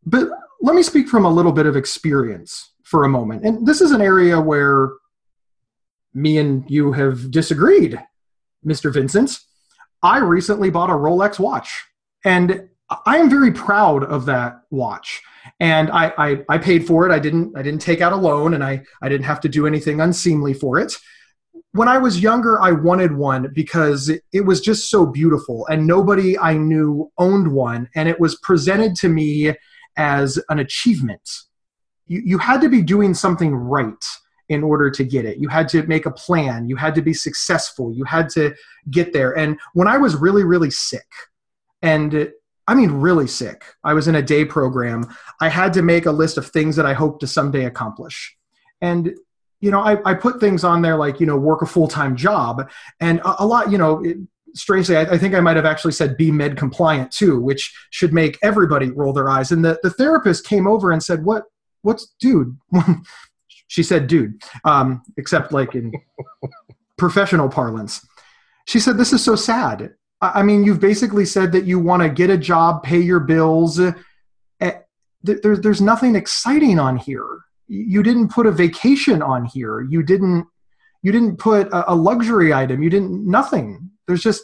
but 0.06 0.30
let 0.62 0.76
me 0.76 0.84
speak 0.84 1.08
from 1.08 1.26
a 1.26 1.30
little 1.30 1.52
bit 1.52 1.66
of 1.66 1.76
experience 1.76 2.72
for 2.84 3.04
a 3.04 3.10
moment. 3.10 3.44
And 3.44 3.66
this 3.66 3.82
is 3.82 3.92
an 3.92 4.02
area 4.02 4.40
where 4.40 4.92
me 6.14 6.38
and 6.38 6.70
you 6.70 6.92
have 6.92 7.32
disagreed, 7.32 8.00
Mr. 8.66 8.94
Vincent. 8.94 9.40
I 10.04 10.18
recently 10.20 10.70
bought 10.70 10.90
a 10.90 10.94
Rolex 10.94 11.40
watch, 11.40 11.86
and 12.26 12.70
I 13.06 13.18
am 13.18 13.30
very 13.30 13.52
proud 13.52 14.04
of 14.04 14.26
that 14.26 14.62
watch. 14.70 15.22
And 15.60 15.90
I, 15.92 16.14
I, 16.18 16.44
I 16.50 16.58
paid 16.58 16.86
for 16.86 17.08
it. 17.08 17.14
I 17.14 17.20
didn't 17.20 17.58
I 17.58 17.62
didn't 17.62 17.82
take 17.82 18.02
out 18.02 18.14
a 18.14 18.18
loan, 18.18 18.54
and 18.54 18.64
I, 18.64 18.84
I 19.02 19.10
didn't 19.10 19.26
have 19.26 19.42
to 19.42 19.50
do 19.50 19.66
anything 19.66 20.02
unseemly 20.02 20.54
for 20.54 20.80
it. 20.80 20.94
When 21.74 21.88
I 21.88 21.98
was 21.98 22.20
younger, 22.20 22.62
I 22.62 22.72
wanted 22.72 23.16
one 23.16 23.52
because 23.54 24.10
it, 24.10 24.24
it 24.34 24.42
was 24.42 24.60
just 24.60 24.90
so 24.90 25.06
beautiful, 25.06 25.66
and 25.68 25.88
nobody 25.88 26.38
I 26.38 26.58
knew 26.58 27.12
owned 27.18 27.52
one, 27.52 27.90
and 27.96 28.10
it 28.10 28.20
was 28.20 28.36
presented 28.40 28.96
to 28.98 29.10
me 29.10 29.56
as 29.98 30.40
an 30.50 30.60
achievement. 30.60 31.22
You, 32.08 32.22
you 32.26 32.38
had 32.38 32.62
to 32.62 32.70
be 32.70 32.82
doing 32.82 33.14
something 33.14 33.54
right 33.56 34.06
in 34.50 34.64
order 34.64 34.92
to 34.92 35.04
get 35.04 35.26
it. 35.26 35.38
You 35.38 35.48
had 35.48 35.70
to 35.70 35.84
make 35.84 36.06
a 36.06 36.12
plan. 36.12 36.68
You 36.68 36.76
had 36.76 36.94
to 36.96 37.02
be 37.02 37.14
successful. 37.14 37.94
You 37.94 38.04
had 38.04 38.30
to 38.30 38.54
get 38.90 39.14
there. 39.14 39.38
And 39.38 39.58
when 39.74 39.88
I 39.88 39.98
was 39.98 40.16
really, 40.16 40.44
really 40.44 40.72
sick, 40.72 41.08
and 41.82 42.32
I 42.68 42.76
mean, 42.76 42.92
really 42.92 43.28
sick, 43.28 43.64
I 43.84 43.94
was 43.94 44.08
in 44.08 44.16
a 44.16 44.22
day 44.22 44.46
program, 44.46 45.06
I 45.40 45.50
had 45.50 45.74
to 45.74 45.82
make 45.82 46.06
a 46.06 46.12
list 46.12 46.38
of 46.38 46.48
things 46.48 46.76
that 46.76 46.86
I 46.86 46.94
hope 46.94 47.20
to 47.22 47.28
someday 47.28 47.66
accomplish. 47.66 48.36
And 48.82 49.16
you 49.62 49.70
know, 49.70 49.80
I, 49.80 49.98
I 50.10 50.16
put 50.16 50.40
things 50.40 50.64
on 50.64 50.82
there 50.82 50.98
like, 50.98 51.20
you 51.20 51.28
know, 51.28 51.38
work 51.38 51.62
a 51.62 51.66
full 51.68 51.88
time 51.88 52.16
job. 52.16 52.70
And 53.00 53.20
a, 53.20 53.44
a, 53.44 53.46
lot, 53.46 53.72
you 53.72 53.78
know, 53.78 54.04
it, 54.04 54.18
strangely, 54.56 54.98
I, 54.98 55.02
I, 55.02 55.18
think 55.18 55.34
I 55.34 55.40
might 55.40 55.56
have 55.56 55.66
actually 55.66 55.94
said 55.94 56.18
be 56.18 56.32
med 56.32 56.58
compliant 56.58 57.12
too, 57.12 57.40
which 57.40 57.74
should 57.90 58.14
make 58.14 58.38
everybody 58.42 58.90
roll 58.92 59.14
their 59.14 59.30
eyes. 59.30 59.52
And 59.52 59.64
the, 59.64 59.80
the 59.84 59.90
therapist 59.90 60.46
came 60.46 60.68
over 60.68 60.92
and 60.92 61.04
said, 61.04 61.24
What, 61.24 61.44
what's 61.82 62.14
dude? 62.20 62.58
she 63.68 63.84
said, 63.84 64.08
dude, 64.08 64.42
um, 64.66 65.02
except 65.18 65.52
like 65.52 65.76
in 65.76 65.92
professional 66.98 67.50
parlance. 67.50 68.06
She 68.68 68.80
said, 68.80 68.98
This 68.98 69.14
is 69.14 69.24
so 69.24 69.36
sad. 69.36 69.94
I, 70.22 70.32
I 70.36 70.44
mean, 70.44 70.64
you've 70.64 70.80
basically 70.80 71.26
said 71.26 71.52
that 71.54 71.66
you 71.66 71.80
want 71.80 72.04
to 72.04 72.10
get 72.10 72.30
a 72.30 72.38
job, 72.38 72.84
pay 72.84 73.00
your 73.00 73.20
bills. 73.20 73.80
Eh, 73.80 74.72
there's, 75.24 75.62
there's 75.62 75.82
nothing 75.82 76.16
exciting 76.16 76.80
on 76.80 76.98
here. 76.98 77.42
You 77.68 78.04
didn't 78.04 78.30
put 78.30 78.48
a 78.48 78.52
vacation 78.52 79.22
on 79.22 79.46
here. 79.46 79.82
You 79.82 80.04
didn't 80.04 80.48
you 81.04 81.12
didn't 81.12 81.38
put 81.38 81.68
a 81.72 81.96
luxury 81.96 82.54
item. 82.54 82.84
You 82.84 82.90
didn't 82.90 83.26
nothing 83.26 83.91
there's 84.12 84.22
just 84.22 84.44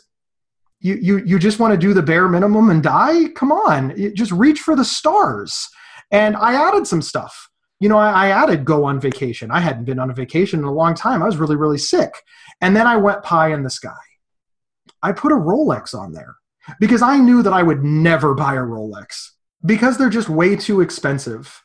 you 0.79 0.95
you 0.95 1.17
you 1.25 1.39
just 1.39 1.59
want 1.59 1.73
to 1.73 1.77
do 1.77 1.93
the 1.93 2.01
bare 2.01 2.29
minimum 2.29 2.69
and 2.69 2.81
die? 2.81 3.29
Come 3.35 3.51
on 3.51 3.93
just 4.15 4.31
reach 4.31 4.59
for 4.61 4.75
the 4.75 4.85
stars. 4.85 5.67
And 6.09 6.37
i 6.37 6.53
added 6.53 6.87
some 6.87 7.01
stuff. 7.01 7.49
You 7.81 7.89
know 7.89 7.97
I, 7.97 8.27
I, 8.27 8.29
added 8.29 8.63
go 8.63 8.85
on 8.85 9.01
vacation. 9.01 9.51
I 9.51 9.59
hadn't 9.59 9.83
been 9.83 9.99
on 9.99 10.09
a 10.09 10.13
vacation 10.13 10.59
in 10.59 10.65
a 10.65 10.73
long 10.73 10.95
time. 10.95 11.21
I 11.21 11.25
was 11.25 11.37
really 11.37 11.57
really 11.57 11.77
sick. 11.77 12.13
And 12.61 12.75
then 12.75 12.87
i 12.87 12.95
went 12.95 13.23
pie 13.23 13.53
in 13.53 13.63
the 13.63 13.69
sky. 13.69 14.03
I 15.03 15.11
put 15.11 15.33
a 15.33 15.35
rolex 15.35 15.93
on 15.93 16.13
there 16.13 16.35
because 16.79 17.01
i 17.01 17.17
knew 17.17 17.43
that 17.43 17.53
i 17.53 17.63
would 17.63 17.83
never 17.83 18.33
buy 18.33 18.53
a 18.53 18.59
rolex. 18.59 19.31
Because 19.65 19.97
they're 19.97 20.09
just 20.09 20.29
way 20.29 20.55
too 20.55 20.81
expensive 20.81 21.61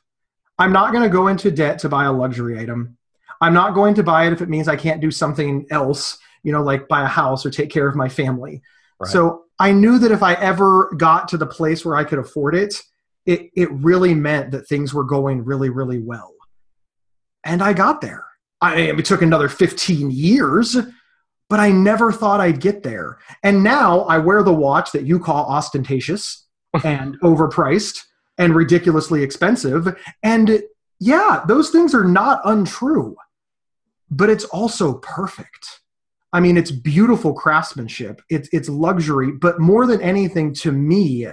i'm 0.59 0.73
not 0.73 0.93
going 0.93 1.05
to 1.05 1.09
go 1.09 1.29
into 1.29 1.51
debt 1.51 1.79
to 1.81 1.89
buy 1.89 2.05
a 2.05 2.13
luxury 2.13 2.59
item. 2.59 2.97
I'm 3.41 3.55
not 3.55 3.75
going 3.75 3.95
to 3.95 4.03
buy 4.03 4.27
it 4.27 4.33
if 4.33 4.41
it 4.41 4.49
means 4.49 4.69
i 4.69 4.77
can't 4.77 5.01
do 5.01 5.11
something 5.11 5.67
else 5.71 6.19
you 6.43 6.53
know, 6.53 6.63
like 6.63 6.89
buy 6.89 7.03
a 7.03 7.09
house 7.09 7.45
or 7.47 7.51
take 7.51 7.71
care 7.71 7.89
of 7.89 7.95
my 7.95 8.09
family. 8.09 8.63
Right. 8.99 9.11
So 9.11 9.45
I 9.59 9.73
knew 9.73 9.99
that 9.99 10.13
if 10.13 10.23
I 10.23 10.35
ever 10.35 10.93
got 10.97 11.29
to 11.29 11.37
the 11.37 11.47
place 11.47 11.85
where 11.85 11.97
I 11.97 12.05
could 12.05 12.19
afford 12.19 12.55
it, 12.55 12.83
it, 13.27 13.51
it 13.55 13.71
really 13.73 14.15
meant 14.15 14.51
that 14.51 14.67
things 14.67 14.93
were 14.93 15.05
going 15.05 15.45
really, 15.45 15.71
really 15.71 16.01
well. 16.01 16.35
And 17.45 17.63
I 17.63 17.73
got 17.73 18.01
there. 18.01 18.25
I, 18.61 18.77
it 18.77 19.05
took 19.05 19.23
another 19.23 19.49
15 19.49 20.11
years, 20.11 20.77
but 21.49 21.61
I 21.61 21.71
never 21.71 22.13
thought 22.13 22.41
I'd 22.41 22.61
get 22.61 22.83
there. 22.83 23.19
And 23.43 23.63
now 23.63 24.01
I 24.03 24.19
wear 24.19 24.43
the 24.43 24.53
watch 24.53 24.93
that 24.93 25.05
you 25.05 25.19
call 25.19 25.47
ostentatious 25.47 26.47
and 26.85 27.19
overpriced 27.21 28.05
and 28.39 28.55
ridiculously 28.55 29.23
expensive. 29.23 29.97
And 30.23 30.63
yeah, 30.99 31.45
those 31.47 31.71
things 31.71 31.95
are 31.95 32.05
not 32.05 32.41
untrue, 32.45 33.17
but 34.11 34.31
it's 34.31 34.45
also 34.45 34.95
perfect. 34.95 35.82
I 36.33 36.41
mean, 36.41 36.57
it's 36.57 36.71
beautiful 36.71 37.35
craftsmanship. 37.35 38.23
It's 38.31 38.49
it's 38.53 38.69
luxury, 38.69 39.33
but 39.33 39.61
more 39.61 39.87
than 39.87 40.01
anything, 40.03 40.55
to 40.55 40.73
me, 40.73 41.27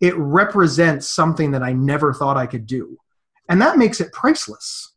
it 0.00 0.16
represents 0.16 1.08
something 1.08 1.50
that 1.52 1.62
I 1.62 1.72
never 1.72 2.12
thought 2.14 2.36
I 2.36 2.46
could 2.46 2.66
do, 2.66 2.98
and 3.48 3.60
that 3.62 3.78
makes 3.78 4.00
it 4.00 4.12
priceless. 4.12 4.92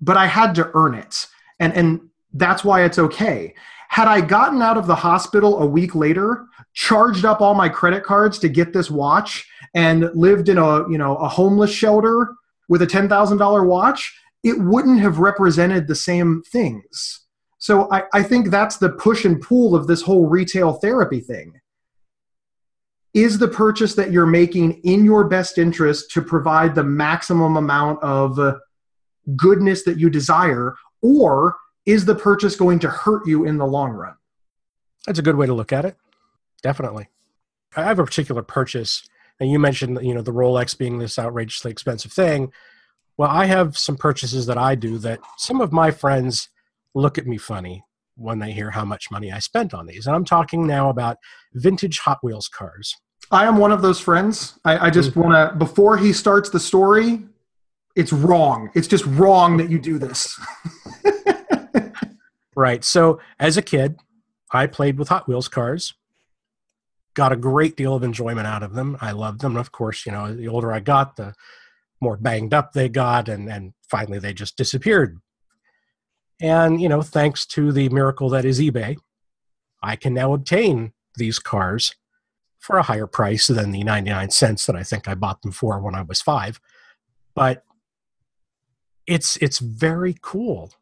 but 0.00 0.16
I 0.16 0.26
had 0.26 0.54
to 0.56 0.70
earn 0.74 0.94
it. 0.94 1.26
And, 1.58 1.72
and 1.74 2.00
that's 2.32 2.64
why 2.64 2.84
it's 2.84 2.98
okay. 2.98 3.54
Had 3.88 4.08
I 4.08 4.20
gotten 4.20 4.62
out 4.62 4.76
of 4.78 4.86
the 4.86 4.94
hospital 4.94 5.60
a 5.62 5.66
week 5.66 5.94
later, 5.94 6.46
charged 6.74 7.24
up 7.24 7.40
all 7.40 7.54
my 7.54 7.68
credit 7.68 8.04
cards 8.04 8.38
to 8.40 8.48
get 8.48 8.72
this 8.72 8.90
watch, 8.90 9.48
and 9.74 10.10
lived 10.14 10.48
in 10.48 10.58
a 10.58 10.88
you 10.88 10.98
know 10.98 11.16
a 11.16 11.28
homeless 11.28 11.72
shelter 11.72 12.34
with 12.68 12.82
a 12.82 12.86
ten 12.86 13.08
thousand 13.08 13.38
dollar 13.38 13.64
watch, 13.64 14.16
it 14.42 14.58
wouldn't 14.58 15.00
have 15.00 15.18
represented 15.18 15.86
the 15.88 15.94
same 15.94 16.42
things. 16.42 17.20
So 17.60 17.92
I, 17.92 18.04
I 18.14 18.22
think 18.22 18.48
that's 18.48 18.78
the 18.78 18.88
push 18.88 19.26
and 19.26 19.40
pull 19.40 19.76
of 19.76 19.86
this 19.86 20.00
whole 20.02 20.26
retail 20.26 20.72
therapy 20.72 21.20
thing. 21.20 21.60
Is 23.12 23.38
the 23.38 23.48
purchase 23.48 23.94
that 23.96 24.10
you're 24.10 24.26
making 24.26 24.80
in 24.82 25.04
your 25.04 25.24
best 25.24 25.58
interest 25.58 26.10
to 26.12 26.22
provide 26.22 26.74
the 26.74 26.84
maximum 26.84 27.56
amount 27.56 28.02
of 28.02 28.38
uh, 28.38 28.56
goodness 29.36 29.84
that 29.84 29.98
you 29.98 30.08
desire, 30.08 30.74
or 31.02 31.56
is 31.84 32.06
the 32.06 32.14
purchase 32.14 32.56
going 32.56 32.78
to 32.78 32.88
hurt 32.88 33.26
you 33.26 33.44
in 33.44 33.58
the 33.58 33.66
long 33.66 33.90
run? 33.90 34.14
That's 35.06 35.18
a 35.18 35.22
good 35.22 35.36
way 35.36 35.46
to 35.46 35.54
look 35.54 35.72
at 35.72 35.84
it. 35.84 35.96
Definitely. 36.62 37.08
I 37.76 37.82
have 37.82 37.98
a 37.98 38.04
particular 38.04 38.42
purchase, 38.42 39.06
and 39.38 39.50
you 39.50 39.58
mentioned 39.58 39.98
you 40.02 40.14
know 40.14 40.22
the 40.22 40.32
Rolex 40.32 40.78
being 40.78 40.98
this 40.98 41.18
outrageously 41.18 41.70
expensive 41.70 42.12
thing. 42.12 42.52
Well, 43.18 43.28
I 43.28 43.46
have 43.46 43.76
some 43.76 43.98
purchases 43.98 44.46
that 44.46 44.56
I 44.56 44.76
do 44.76 44.96
that 44.98 45.20
some 45.36 45.60
of 45.60 45.72
my 45.72 45.90
friends 45.90 46.48
look 46.94 47.18
at 47.18 47.26
me 47.26 47.38
funny 47.38 47.84
when 48.16 48.38
they 48.38 48.52
hear 48.52 48.70
how 48.70 48.84
much 48.84 49.10
money 49.10 49.32
I 49.32 49.38
spent 49.38 49.72
on 49.72 49.86
these. 49.86 50.06
And 50.06 50.14
I'm 50.14 50.24
talking 50.24 50.66
now 50.66 50.90
about 50.90 51.16
vintage 51.54 52.00
Hot 52.00 52.18
Wheels 52.22 52.48
cars. 52.48 52.96
I 53.30 53.46
am 53.46 53.56
one 53.56 53.72
of 53.72 53.82
those 53.82 54.00
friends. 54.00 54.58
I, 54.64 54.86
I 54.86 54.90
just 54.90 55.10
mm-hmm. 55.10 55.20
want 55.20 55.52
to, 55.52 55.56
before 55.56 55.96
he 55.96 56.12
starts 56.12 56.50
the 56.50 56.60
story, 56.60 57.22
it's 57.96 58.12
wrong. 58.12 58.70
It's 58.74 58.88
just 58.88 59.06
wrong 59.06 59.56
that 59.56 59.70
you 59.70 59.78
do 59.78 59.98
this. 59.98 60.38
right. 62.56 62.84
So 62.84 63.20
as 63.38 63.56
a 63.56 63.62
kid, 63.62 63.96
I 64.52 64.66
played 64.66 64.98
with 64.98 65.08
Hot 65.08 65.28
Wheels 65.28 65.48
cars, 65.48 65.94
got 67.14 67.32
a 67.32 67.36
great 67.36 67.76
deal 67.76 67.94
of 67.94 68.02
enjoyment 68.02 68.46
out 68.46 68.62
of 68.62 68.74
them. 68.74 68.96
I 69.00 69.12
loved 69.12 69.40
them. 69.40 69.56
Of 69.56 69.72
course, 69.72 70.04
you 70.06 70.12
know, 70.12 70.34
the 70.34 70.48
older 70.48 70.72
I 70.72 70.80
got, 70.80 71.16
the 71.16 71.34
more 72.00 72.16
banged 72.16 72.54
up 72.54 72.72
they 72.72 72.88
got, 72.88 73.28
and, 73.28 73.48
and 73.48 73.72
finally 73.88 74.18
they 74.18 74.32
just 74.32 74.56
disappeared. 74.56 75.18
And, 76.40 76.80
you 76.80 76.88
know, 76.88 77.02
thanks 77.02 77.44
to 77.46 77.72
the 77.72 77.88
miracle 77.90 78.30
that 78.30 78.44
is 78.44 78.60
eBay, 78.60 78.96
I 79.82 79.96
can 79.96 80.14
now 80.14 80.32
obtain 80.32 80.92
these 81.16 81.38
cars 81.38 81.94
for 82.58 82.76
a 82.76 82.82
higher 82.82 83.06
price 83.06 83.46
than 83.46 83.70
the 83.70 83.84
99 83.84 84.30
cents 84.30 84.66
that 84.66 84.76
I 84.76 84.82
think 84.82 85.08
I 85.08 85.14
bought 85.14 85.42
them 85.42 85.52
for 85.52 85.80
when 85.80 85.94
I 85.94 86.02
was 86.02 86.22
five. 86.22 86.60
But 87.34 87.64
it's 89.06 89.36
it's 89.38 89.58
very 89.58 90.14
cool 90.20 90.72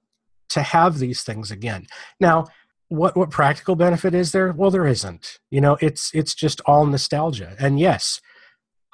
to 0.51 0.63
have 0.63 0.99
these 0.99 1.23
things 1.23 1.51
again. 1.51 1.87
Now, 2.21 2.47
what 2.89 3.17
what 3.17 3.31
practical 3.31 3.77
benefit 3.77 4.15
is 4.15 4.33
there? 4.33 4.53
Well, 4.53 4.71
there 4.71 4.87
isn't. 4.87 5.39
You 5.51 5.61
know, 5.61 5.77
it's 5.81 6.11
it's 6.15 6.35
just 6.35 6.61
all 6.67 6.87
nostalgia. 6.87 7.55
And 7.59 7.79
yes, 7.79 8.21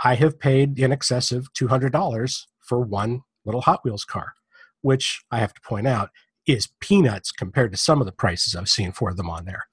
I 0.03 0.15
have 0.17 0.39
paid 0.39 0.79
in 0.79 0.93
excess 0.93 1.33
of 1.33 1.53
two 1.53 1.69
hundred 1.69 1.93
dollars 1.93 2.47
for 2.61 2.81
one 2.81 3.23
little 3.45 3.63
Hot 3.63 3.85
Wheels 3.85 4.05
car, 4.05 4.35
which 4.83 5.23
I 5.31 5.39
have 5.39 5.55
to 5.55 5.61
point 5.61 5.87
out 5.87 6.11
is 6.47 6.69
peanuts 6.81 7.33
compared 7.33 7.73
to 7.73 7.79
some 7.79 8.01
of 8.01 8.07
the 8.07 8.13
prices 8.13 8.55
I've 8.55 8.69
seen 8.69 8.93
for 8.93 9.15
them 9.15 9.31
on 9.31 9.45
there. 9.45 9.67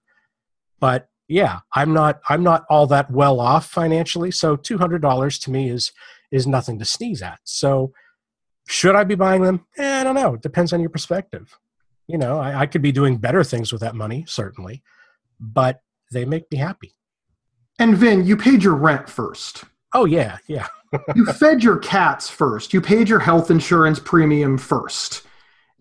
But 0.80 1.10
yeah, 1.28 1.60
I'm 1.76 1.94
not 1.94 2.22
I'm 2.30 2.44
not 2.44 2.66
all 2.70 2.88
that 2.88 3.12
well 3.12 3.40
off 3.40 3.68
financially, 3.68 4.32
so 4.32 4.56
two 4.56 4.78
hundred 4.78 5.02
dollars 5.02 5.40
to 5.40 5.52
me 5.52 5.70
is 5.70 5.92
is 6.32 6.48
nothing 6.48 6.80
to 6.80 6.86
sneeze 6.86 7.22
at. 7.22 7.40
So 7.44 7.94
should 8.68 8.96
I 8.96 9.04
be 9.04 9.16
buying 9.16 9.42
them? 9.42 9.66
Eh, 9.78 10.02
I 10.02 10.04
don't 10.04 10.16
know. 10.16 10.34
It 10.34 10.42
depends 10.42 10.74
on 10.74 10.82
your 10.82 10.90
perspective. 10.90 11.58
You 12.08 12.18
know, 12.18 12.40
I, 12.40 12.62
I 12.62 12.66
could 12.66 12.82
be 12.82 12.92
doing 12.92 13.18
better 13.18 13.44
things 13.44 13.72
with 13.72 13.82
that 13.82 13.96
money, 13.96 14.26
certainly, 14.28 14.82
but 15.40 15.82
they 16.12 16.26
make 16.26 16.52
me 16.52 16.58
happy. 16.58 16.96
And 17.80 17.96
Vin, 17.96 18.26
you 18.26 18.36
paid 18.38 18.64
your 18.64 18.76
rent 18.76 19.10
first. 19.10 19.64
Oh 19.94 20.06
yeah, 20.06 20.38
yeah. 20.48 20.68
you 21.16 21.26
fed 21.26 21.64
your 21.64 21.78
cats 21.78 22.30
first. 22.30 22.74
You 22.74 22.82
paid 22.82 23.08
your 23.08 23.20
health 23.20 23.50
insurance 23.50 24.00
premium 24.00 24.58
first. 24.58 25.24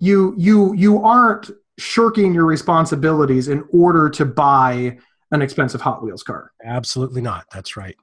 You 0.00 0.34
you 0.36 0.74
you 0.74 1.04
aren't 1.04 1.50
shirking 1.78 2.34
your 2.34 2.44
responsibilities 2.44 3.48
in 3.48 3.64
order 3.72 4.10
to 4.10 4.24
buy 4.24 4.98
an 5.32 5.42
expensive 5.42 5.80
Hot 5.80 6.02
Wheels 6.02 6.22
car. 6.22 6.52
Absolutely 6.64 7.22
not. 7.22 7.46
That's 7.52 7.76
right. 7.76 7.96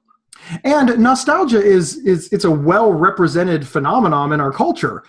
And 0.64 0.98
nostalgia 0.98 1.62
is 1.62 1.96
is 1.98 2.32
it's 2.32 2.44
a 2.44 2.50
well 2.50 2.92
represented 2.92 3.66
phenomenon 3.66 4.32
in 4.32 4.40
our 4.40 4.52
culture. 4.52 5.02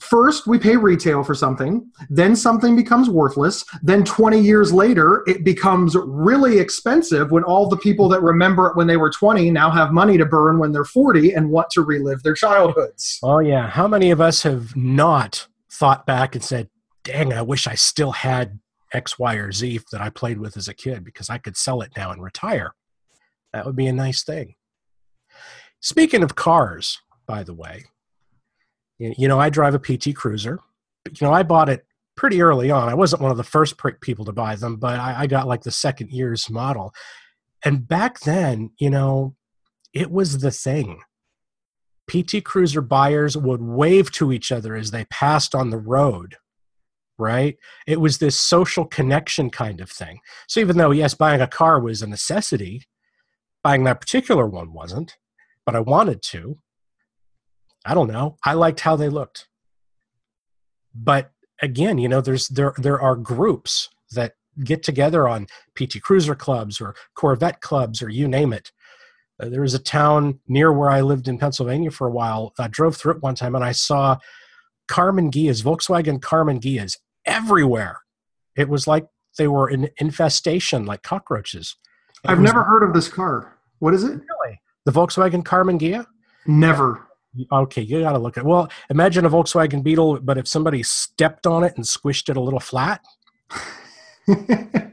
First, 0.00 0.48
we 0.48 0.58
pay 0.58 0.76
retail 0.76 1.22
for 1.22 1.32
something, 1.32 1.88
then 2.10 2.34
something 2.34 2.74
becomes 2.74 3.08
worthless, 3.08 3.64
then 3.84 4.02
20 4.02 4.40
years 4.40 4.72
later 4.72 5.22
it 5.28 5.44
becomes 5.44 5.94
really 5.94 6.58
expensive 6.58 7.30
when 7.30 7.44
all 7.44 7.68
the 7.68 7.76
people 7.76 8.08
that 8.08 8.20
remember 8.20 8.66
it 8.66 8.76
when 8.76 8.88
they 8.88 8.96
were 8.96 9.10
20 9.10 9.48
now 9.52 9.70
have 9.70 9.92
money 9.92 10.18
to 10.18 10.26
burn 10.26 10.58
when 10.58 10.72
they're 10.72 10.84
40 10.84 11.34
and 11.34 11.50
want 11.50 11.70
to 11.70 11.82
relive 11.82 12.20
their 12.24 12.34
childhoods. 12.34 13.20
Oh 13.22 13.38
yeah, 13.38 13.68
how 13.68 13.86
many 13.86 14.10
of 14.10 14.20
us 14.20 14.42
have 14.42 14.74
not 14.74 15.46
thought 15.72 16.06
back 16.06 16.34
and 16.34 16.44
said, 16.44 16.68
"Dang, 17.04 17.32
I 17.32 17.42
wish 17.42 17.66
I 17.66 17.74
still 17.74 18.12
had 18.12 18.60
X, 18.92 19.18
Y, 19.18 19.34
or 19.34 19.52
Z 19.52 19.80
that 19.90 20.00
I 20.00 20.10
played 20.10 20.38
with 20.38 20.56
as 20.56 20.68
a 20.68 20.74
kid 20.74 21.04
because 21.04 21.30
I 21.30 21.38
could 21.38 21.56
sell 21.56 21.80
it 21.80 21.92
now 21.96 22.10
and 22.10 22.22
retire." 22.22 22.74
That 23.52 23.66
would 23.66 23.76
be 23.76 23.86
a 23.86 23.92
nice 23.92 24.22
thing. 24.22 24.54
Speaking 25.80 26.22
of 26.22 26.34
cars, 26.34 27.00
by 27.26 27.42
the 27.42 27.54
way, 27.54 27.84
you 28.98 29.28
know, 29.28 29.40
I 29.40 29.50
drive 29.50 29.74
a 29.74 29.78
PT 29.78 30.14
Cruiser. 30.14 30.60
But, 31.04 31.20
You 31.20 31.26
know, 31.26 31.32
I 31.32 31.42
bought 31.42 31.68
it 31.68 31.84
pretty 32.16 32.42
early 32.42 32.70
on. 32.70 32.88
I 32.88 32.94
wasn't 32.94 33.22
one 33.22 33.30
of 33.30 33.36
the 33.36 33.44
first 33.44 33.74
people 34.00 34.24
to 34.24 34.32
buy 34.32 34.54
them, 34.54 34.76
but 34.76 34.98
I, 34.98 35.22
I 35.22 35.26
got 35.26 35.48
like 35.48 35.62
the 35.62 35.70
second 35.70 36.10
year's 36.10 36.48
model. 36.48 36.92
And 37.64 37.86
back 37.86 38.20
then, 38.20 38.70
you 38.78 38.90
know, 38.90 39.34
it 39.92 40.10
was 40.10 40.38
the 40.38 40.50
thing. 40.50 41.02
PT 42.10 42.44
Cruiser 42.44 42.80
buyers 42.80 43.36
would 43.36 43.62
wave 43.62 44.10
to 44.12 44.32
each 44.32 44.52
other 44.52 44.74
as 44.74 44.90
they 44.90 45.04
passed 45.06 45.54
on 45.54 45.70
the 45.70 45.78
road, 45.78 46.36
right? 47.18 47.56
It 47.86 48.00
was 48.00 48.18
this 48.18 48.38
social 48.38 48.84
connection 48.84 49.50
kind 49.50 49.80
of 49.80 49.90
thing. 49.90 50.20
So 50.48 50.60
even 50.60 50.76
though, 50.76 50.90
yes, 50.90 51.14
buying 51.14 51.40
a 51.40 51.46
car 51.46 51.80
was 51.80 52.02
a 52.02 52.06
necessity, 52.06 52.84
buying 53.62 53.84
that 53.84 54.00
particular 54.00 54.46
one 54.46 54.72
wasn't 54.72 55.16
but 55.64 55.76
I 55.76 55.80
wanted 55.80 56.22
to. 56.22 56.58
I 57.84 57.94
don't 57.94 58.10
know. 58.10 58.36
I 58.44 58.54
liked 58.54 58.80
how 58.80 58.96
they 58.96 59.08
looked. 59.08 59.48
But 60.94 61.30
again, 61.60 61.98
you 61.98 62.08
know, 62.08 62.20
there's 62.20 62.48
there 62.48 62.74
there 62.78 63.00
are 63.00 63.16
groups 63.16 63.88
that 64.12 64.34
get 64.62 64.82
together 64.82 65.26
on 65.26 65.46
PT 65.74 66.02
Cruiser 66.02 66.34
clubs 66.34 66.80
or 66.80 66.94
Corvette 67.14 67.60
clubs 67.60 68.02
or 68.02 68.08
you 68.08 68.28
name 68.28 68.52
it. 68.52 68.70
Uh, 69.42 69.48
there 69.48 69.62
was 69.62 69.74
a 69.74 69.78
town 69.78 70.38
near 70.46 70.72
where 70.72 70.90
I 70.90 71.00
lived 71.00 71.26
in 71.26 71.38
Pennsylvania 71.38 71.90
for 71.90 72.06
a 72.06 72.10
while. 72.10 72.52
I 72.58 72.68
drove 72.68 72.96
through 72.96 73.14
it 73.14 73.22
one 73.22 73.34
time 73.34 73.54
and 73.54 73.64
I 73.64 73.72
saw 73.72 74.18
Karmann 74.88 75.32
Ghias, 75.32 75.62
Volkswagen 75.62 76.20
Karmann 76.20 76.60
Ghias 76.60 76.98
everywhere. 77.26 78.00
It 78.56 78.68
was 78.68 78.86
like 78.86 79.06
they 79.38 79.48
were 79.48 79.68
an 79.68 79.88
infestation, 79.98 80.86
like 80.86 81.02
cockroaches. 81.02 81.76
I've 82.24 82.40
never 82.40 82.62
heard 82.62 82.84
of 82.84 82.94
this 82.94 83.08
car. 83.08 83.58
What 83.80 83.94
is 83.94 84.04
it? 84.04 84.10
Really? 84.10 84.60
The 84.84 84.92
Volkswagen 84.92 85.42
Karmann 85.42 85.80
Ghia? 85.80 86.06
Never. 86.46 87.08
Okay, 87.50 87.82
you 87.82 88.00
got 88.00 88.12
to 88.12 88.18
look 88.18 88.36
at. 88.36 88.44
Well, 88.44 88.70
imagine 88.90 89.24
a 89.24 89.30
Volkswagen 89.30 89.82
Beetle, 89.82 90.20
but 90.20 90.38
if 90.38 90.46
somebody 90.46 90.82
stepped 90.82 91.46
on 91.46 91.64
it 91.64 91.74
and 91.76 91.84
squished 91.84 92.28
it 92.28 92.36
a 92.36 92.40
little 92.40 92.60
flat. 92.60 93.00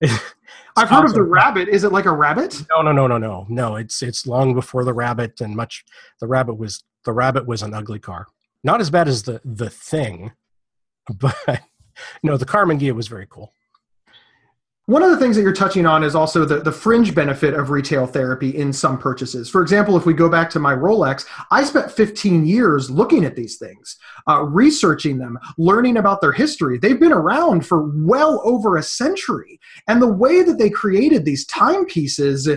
I've 0.80 0.88
heard 0.88 1.04
of 1.04 1.14
the 1.14 1.22
rabbit. 1.22 1.68
Is 1.68 1.84
it 1.84 1.92
like 1.92 2.06
a 2.06 2.12
rabbit? 2.12 2.62
No, 2.70 2.82
no, 2.82 2.92
no, 2.92 3.06
no, 3.06 3.18
no, 3.18 3.46
no. 3.48 3.76
It's 3.76 4.02
it's 4.02 4.26
long 4.26 4.54
before 4.54 4.84
the 4.84 4.94
rabbit, 4.94 5.40
and 5.40 5.54
much. 5.54 5.84
The 6.20 6.26
rabbit 6.26 6.54
was 6.54 6.82
the 7.04 7.12
rabbit 7.12 7.46
was 7.46 7.62
an 7.62 7.74
ugly 7.74 7.98
car. 7.98 8.26
Not 8.64 8.80
as 8.80 8.90
bad 8.90 9.08
as 9.08 9.22
the 9.24 9.40
the 9.44 9.70
thing, 9.70 10.32
but 11.14 11.62
no, 12.22 12.36
the 12.36 12.46
Karmann 12.46 12.80
Ghia 12.80 12.92
was 12.92 13.08
very 13.08 13.26
cool. 13.28 13.52
One 14.90 15.04
of 15.04 15.10
the 15.10 15.18
things 15.18 15.36
that 15.36 15.42
you're 15.42 15.52
touching 15.52 15.86
on 15.86 16.02
is 16.02 16.16
also 16.16 16.44
the, 16.44 16.62
the 16.62 16.72
fringe 16.72 17.14
benefit 17.14 17.54
of 17.54 17.70
retail 17.70 18.08
therapy 18.08 18.56
in 18.56 18.72
some 18.72 18.98
purchases. 18.98 19.48
For 19.48 19.62
example, 19.62 19.96
if 19.96 20.04
we 20.04 20.12
go 20.12 20.28
back 20.28 20.50
to 20.50 20.58
my 20.58 20.74
Rolex, 20.74 21.26
I 21.52 21.62
spent 21.62 21.92
15 21.92 22.44
years 22.44 22.90
looking 22.90 23.24
at 23.24 23.36
these 23.36 23.56
things, 23.56 23.96
uh, 24.28 24.42
researching 24.42 25.18
them, 25.18 25.38
learning 25.56 25.96
about 25.96 26.20
their 26.20 26.32
history. 26.32 26.76
They've 26.76 26.98
been 26.98 27.12
around 27.12 27.64
for 27.64 27.88
well 28.04 28.42
over 28.44 28.78
a 28.78 28.82
century. 28.82 29.60
And 29.86 30.02
the 30.02 30.12
way 30.12 30.42
that 30.42 30.58
they 30.58 30.70
created 30.70 31.24
these 31.24 31.46
timepieces, 31.46 32.48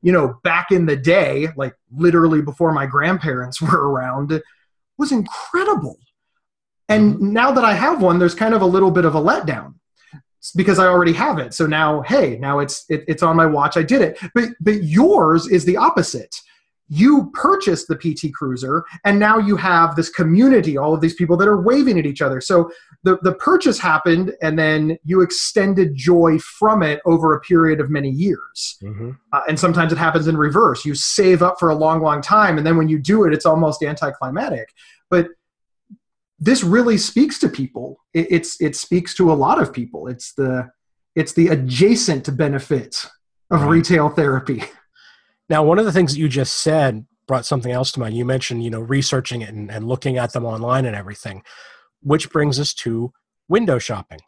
you 0.00 0.12
know, 0.12 0.40
back 0.42 0.70
in 0.70 0.86
the 0.86 0.96
day, 0.96 1.48
like 1.58 1.74
literally 1.94 2.40
before 2.40 2.72
my 2.72 2.86
grandparents 2.86 3.60
were 3.60 3.90
around, 3.90 4.40
was 4.96 5.12
incredible. 5.12 5.98
And 6.88 7.16
mm-hmm. 7.16 7.32
now 7.34 7.52
that 7.52 7.66
I 7.66 7.74
have 7.74 8.00
one, 8.00 8.18
there's 8.18 8.34
kind 8.34 8.54
of 8.54 8.62
a 8.62 8.66
little 8.66 8.90
bit 8.90 9.04
of 9.04 9.14
a 9.14 9.20
letdown 9.20 9.74
because 10.56 10.80
I 10.80 10.86
already 10.86 11.12
have 11.12 11.38
it. 11.38 11.54
So 11.54 11.66
now, 11.66 12.02
hey, 12.02 12.36
now 12.40 12.58
it's 12.58 12.84
it, 12.88 13.04
it's 13.06 13.22
on 13.22 13.36
my 13.36 13.46
watch. 13.46 13.76
I 13.76 13.82
did 13.84 14.02
it. 14.02 14.18
But 14.34 14.48
but 14.60 14.82
yours 14.82 15.46
is 15.46 15.64
the 15.64 15.76
opposite. 15.76 16.34
you 16.94 17.30
purchased 17.32 17.88
the 17.88 17.96
PT 17.96 18.34
Cruiser, 18.34 18.84
and 19.06 19.18
now 19.18 19.38
you 19.38 19.56
have 19.56 19.96
this 19.96 20.10
community, 20.10 20.76
all 20.76 20.92
of 20.92 21.00
these 21.00 21.14
people 21.14 21.38
that 21.38 21.48
are 21.48 21.62
waving 21.62 21.98
at 21.98 22.04
each 22.04 22.20
other. 22.20 22.38
So 22.38 22.70
the, 23.02 23.16
the 23.22 23.32
purchase 23.32 23.78
happened, 23.78 24.34
and 24.42 24.58
then 24.58 24.98
you 25.02 25.22
extended 25.22 25.94
joy 25.94 26.38
from 26.38 26.82
it 26.82 27.00
over 27.06 27.34
a 27.34 27.40
period 27.40 27.80
of 27.80 27.88
many 27.88 28.10
years. 28.10 28.76
Mm-hmm. 28.82 29.12
Uh, 29.32 29.40
and 29.48 29.58
sometimes 29.58 29.90
it 29.90 29.96
happens 29.98 30.28
in 30.28 30.36
reverse. 30.36 30.84
You 30.84 30.94
save 30.94 31.42
up 31.42 31.58
for 31.58 31.70
a 31.70 31.74
long, 31.74 32.02
long 32.02 32.20
time, 32.20 32.58
and 32.58 32.66
then 32.66 32.76
when 32.76 32.90
you 32.90 32.98
do 32.98 33.24
it, 33.24 33.32
it's 33.32 33.46
almost 33.46 33.82
anticlimactic. 33.82 34.68
But 35.08 35.28
this 36.42 36.64
really 36.64 36.98
speaks 36.98 37.38
to 37.38 37.48
people. 37.48 37.98
It, 38.12 38.26
it's 38.30 38.60
it 38.60 38.74
speaks 38.74 39.14
to 39.14 39.32
a 39.32 39.34
lot 39.34 39.62
of 39.62 39.72
people. 39.72 40.08
It's 40.08 40.34
the 40.34 40.70
it's 41.14 41.34
the 41.34 41.48
adjacent 41.48 42.36
benefits 42.36 43.08
of 43.50 43.62
right. 43.62 43.70
retail 43.70 44.08
therapy. 44.08 44.64
Now, 45.48 45.62
one 45.62 45.78
of 45.78 45.84
the 45.84 45.92
things 45.92 46.12
that 46.12 46.18
you 46.18 46.28
just 46.28 46.60
said 46.60 47.04
brought 47.26 47.44
something 47.44 47.70
else 47.70 47.92
to 47.92 48.00
mind. 48.00 48.16
You 48.16 48.24
mentioned, 48.24 48.64
you 48.64 48.70
know, 48.70 48.80
researching 48.80 49.42
it 49.42 49.50
and, 49.50 49.70
and 49.70 49.86
looking 49.86 50.16
at 50.16 50.32
them 50.32 50.44
online 50.44 50.84
and 50.86 50.96
everything, 50.96 51.42
which 52.00 52.30
brings 52.30 52.58
us 52.58 52.74
to 52.74 53.12
window 53.48 53.78
shopping. 53.78 54.20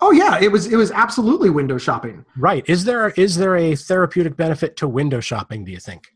Oh 0.00 0.10
yeah, 0.10 0.38
it 0.40 0.50
was 0.50 0.66
it 0.66 0.76
was 0.76 0.90
absolutely 0.90 1.50
window 1.50 1.78
shopping. 1.78 2.24
Right. 2.36 2.64
Is 2.68 2.84
there 2.84 3.10
is 3.10 3.36
there 3.36 3.56
a 3.56 3.74
therapeutic 3.74 4.36
benefit 4.36 4.76
to 4.78 4.88
window 4.88 5.20
shopping? 5.20 5.64
Do 5.64 5.72
you 5.72 5.80
think? 5.80 6.08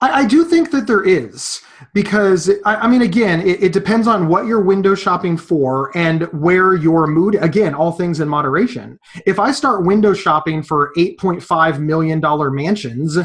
I, 0.00 0.22
I 0.22 0.24
do 0.26 0.44
think 0.44 0.70
that 0.72 0.86
there 0.86 1.04
is 1.04 1.60
because 1.94 2.50
I, 2.64 2.76
I 2.76 2.88
mean, 2.88 3.02
again, 3.02 3.40
it, 3.40 3.62
it, 3.62 3.72
depends 3.72 4.06
on 4.06 4.28
what 4.28 4.46
you're 4.46 4.60
window 4.60 4.94
shopping 4.94 5.36
for 5.36 5.96
and 5.96 6.22
where 6.32 6.74
your 6.74 7.06
mood. 7.06 7.36
Again, 7.36 7.74
all 7.74 7.92
things 7.92 8.20
in 8.20 8.28
moderation. 8.28 8.98
If 9.26 9.38
I 9.38 9.52
start 9.52 9.84
window 9.84 10.12
shopping 10.12 10.62
for 10.62 10.92
8.5 10.96 11.78
million 11.78 12.20
dollar 12.20 12.50
mansions, 12.50 13.16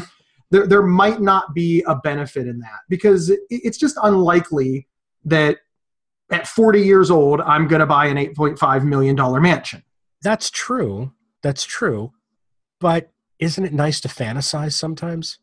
there 0.50 0.66
there 0.66 0.82
might 0.82 1.20
not 1.20 1.54
be 1.54 1.82
a 1.86 1.96
benefit 1.96 2.46
in 2.46 2.58
that 2.60 2.80
because 2.88 3.30
it, 3.30 3.40
it's 3.50 3.78
just 3.78 3.98
unlikely 4.02 4.86
that 5.24 5.58
at 6.30 6.46
40 6.46 6.80
years 6.80 7.10
old 7.10 7.40
I'm 7.40 7.68
going 7.68 7.80
to 7.80 7.86
buy 7.86 8.06
an 8.06 8.16
8.5 8.16 8.84
million 8.84 9.16
dollar 9.16 9.40
mansion. 9.40 9.82
That's 10.22 10.50
true. 10.50 11.12
That's 11.42 11.64
true. 11.64 12.12
But 12.78 13.10
isn't 13.38 13.64
it 13.64 13.72
nice 13.72 14.00
to 14.02 14.08
fantasize 14.08 14.74
sometimes? 14.74 15.38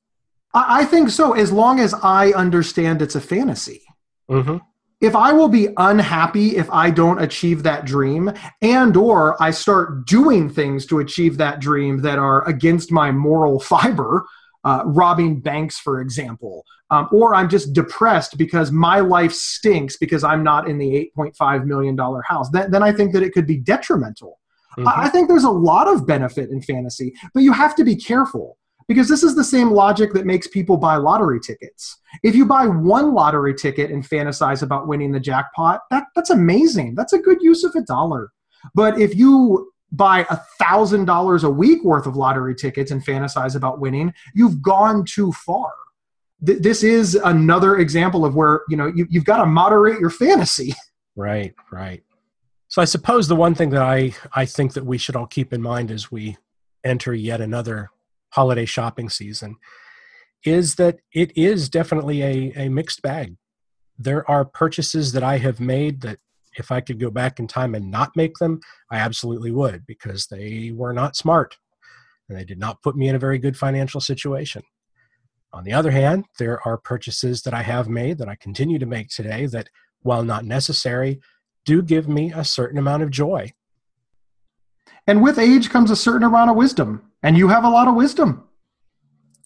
I 0.53 0.85
think 0.85 1.09
so, 1.09 1.33
as 1.33 1.51
long 1.51 1.79
as 1.79 1.93
I 1.93 2.31
understand 2.31 3.01
it's 3.01 3.15
a 3.15 3.21
fantasy. 3.21 3.81
Mm-hmm. 4.29 4.57
If 5.01 5.15
I 5.15 5.31
will 5.31 5.47
be 5.47 5.69
unhappy 5.77 6.57
if 6.57 6.69
I 6.71 6.89
don't 6.89 7.21
achieve 7.21 7.63
that 7.63 7.85
dream, 7.85 8.31
and 8.62 8.97
or 8.97 9.41
I 9.41 9.51
start 9.51 10.05
doing 10.05 10.49
things 10.49 10.85
to 10.88 10.99
achieve 10.99 11.38
that 11.38 11.62
dream 11.62 12.01
that 12.01 12.19
are 12.19 12.45
against 12.47 12.91
my 12.91 13.12
moral 13.12 13.59
fiber, 13.59 14.25
uh, 14.65 14.83
robbing 14.85 15.39
banks, 15.39 15.79
for 15.79 16.01
example, 16.01 16.65
um, 16.89 17.07
or 17.13 17.33
I'm 17.33 17.47
just 17.47 17.73
depressed 17.73 18.38
because 18.38 18.71
my 18.71 18.99
life 18.99 19.31
stinks 19.31 19.95
because 19.95 20.23
I'm 20.23 20.43
not 20.43 20.67
in 20.67 20.77
the 20.77 21.12
$8.5 21.17 21.65
million 21.65 21.97
house, 22.27 22.49
then, 22.49 22.71
then 22.71 22.83
I 22.83 22.91
think 22.91 23.13
that 23.13 23.23
it 23.23 23.31
could 23.31 23.47
be 23.47 23.57
detrimental. 23.57 24.39
Mm-hmm. 24.77 24.88
I 24.88 25.07
think 25.09 25.27
there's 25.27 25.45
a 25.45 25.49
lot 25.49 25.88
of 25.88 26.05
benefit 26.05 26.49
in 26.49 26.62
fantasy, 26.62 27.13
but 27.33 27.43
you 27.43 27.53
have 27.53 27.75
to 27.75 27.83
be 27.83 27.95
careful 27.95 28.57
because 28.89 29.08
this 29.08 29.21
is 29.21 29.36
the 29.36 29.43
same 29.43 29.69
logic 29.69 30.13
that 30.13 30.25
makes 30.25 30.47
people 30.47 30.75
buy 30.75 30.95
lottery 30.95 31.39
tickets. 31.39 31.99
If 32.23 32.36
you 32.36 32.43
buy 32.43 32.65
one 32.65 33.13
lottery 33.13 33.54
ticket 33.54 33.91
and 33.91 34.04
fantasize 34.04 34.63
about 34.63 34.88
winning 34.88 35.12
the 35.12 35.19
jackpot, 35.19 35.82
that, 35.91 36.06
that's 36.15 36.32
amazing. 36.32 36.95
That's 36.95 37.13
a 37.13 37.19
good 37.19 37.38
use 37.39 37.63
of 37.63 37.75
a 37.75 37.82
dollar. 37.82 38.32
But 38.73 38.99
if 38.99 39.15
you 39.15 39.71
buy 39.91 40.25
a 40.32 40.38
thousand 40.58 41.06
dollars 41.06 41.43
a 41.43 41.49
week 41.52 41.84
worth 41.84 42.08
of 42.08 42.15
lottery 42.15 42.56
tickets 42.56 42.89
and 42.89 43.06
fantasize 43.06 43.56
about 43.56 43.80
winning, 43.80 44.12
you've 44.34 44.60
gone 44.60 45.06
too 45.06 45.32
far. 45.34 45.71
Th- 46.43 46.60
this 46.60 46.84
is 46.84 47.13
another 47.13 47.78
example 47.78 48.25
of 48.25 48.36
where 48.36 48.62
you 48.69 48.75
know 48.75 48.88
you, 48.88 49.06
you've 49.10 49.25
got 49.25 49.38
to 49.38 49.45
moderate 49.45 49.99
your 49.99 50.10
fantasy. 50.10 50.73
Right, 51.15 51.54
right. 51.69 52.02
So 52.69 52.82
I 52.82 52.86
suppose 52.86 53.28
the 53.28 53.36
one 53.36 53.54
thing 53.54 53.71
that 53.71 53.82
I 53.82 54.13
I 54.32 54.45
think 54.45 54.71
that 54.73 54.86
we 54.86 54.97
should 54.97 55.17
all 55.17 55.28
keep 55.28 55.52
in 55.52 55.62
mind 55.62 55.91
as 55.91 56.10
we 56.10 56.38
enter 56.86 57.13
yet 57.13 57.41
another 57.41 57.89
holiday 58.31 58.65
shopping 58.65 59.09
season 59.09 59.55
is 60.45 60.75
that 60.75 60.99
it 61.13 61.35
is 61.37 61.69
definitely 61.69 62.21
a, 62.21 62.53
a 62.55 62.69
mixed 62.69 63.01
bag. 63.01 63.35
There 63.97 64.29
are 64.29 64.45
purchases 64.45 65.11
that 65.11 65.23
I 65.23 65.37
have 65.37 65.59
made 65.59 66.01
that 66.01 66.19
if 66.57 66.71
I 66.71 66.81
could 66.81 66.99
go 66.99 67.09
back 67.11 67.39
in 67.39 67.47
time 67.47 67.75
and 67.75 67.91
not 67.91 68.15
make 68.15 68.37
them, 68.37 68.59
I 68.89 68.97
absolutely 68.97 69.51
would 69.51 69.85
because 69.85 70.27
they 70.27 70.71
were 70.73 70.93
not 70.93 71.15
smart 71.15 71.57
and 72.27 72.37
they 72.37 72.45
did 72.45 72.59
not 72.59 72.81
put 72.81 72.95
me 72.95 73.07
in 73.07 73.15
a 73.15 73.19
very 73.19 73.37
good 73.37 73.57
financial 73.57 74.01
situation. 74.01 74.63
On 75.51 75.63
the 75.63 75.73
other 75.73 75.91
hand, 75.91 76.25
there 76.37 76.65
are 76.65 76.77
purchases 76.77 77.41
that 77.41 77.53
I 77.53 77.63
have 77.63 77.89
made 77.89 78.19
that 78.19 78.29
I 78.29 78.35
continue 78.35 78.77
to 78.79 78.85
make 78.85 79.09
today 79.09 79.47
that, 79.47 79.69
while 80.01 80.23
not 80.23 80.45
necessary, 80.45 81.19
do 81.65 81.81
give 81.81 82.07
me 82.07 82.31
a 82.31 82.43
certain 82.43 82.77
amount 82.77 83.03
of 83.03 83.09
joy. 83.09 83.51
And 85.07 85.23
with 85.23 85.39
age 85.39 85.71
comes 85.71 85.89
a 85.89 85.95
certain 85.95 86.23
amount 86.23 86.51
of 86.51 86.55
wisdom 86.55 87.09
and 87.23 87.38
you 87.38 87.47
have 87.47 87.63
a 87.63 87.69
lot 87.69 87.88
of 87.88 87.95
wisdom. 87.95 88.43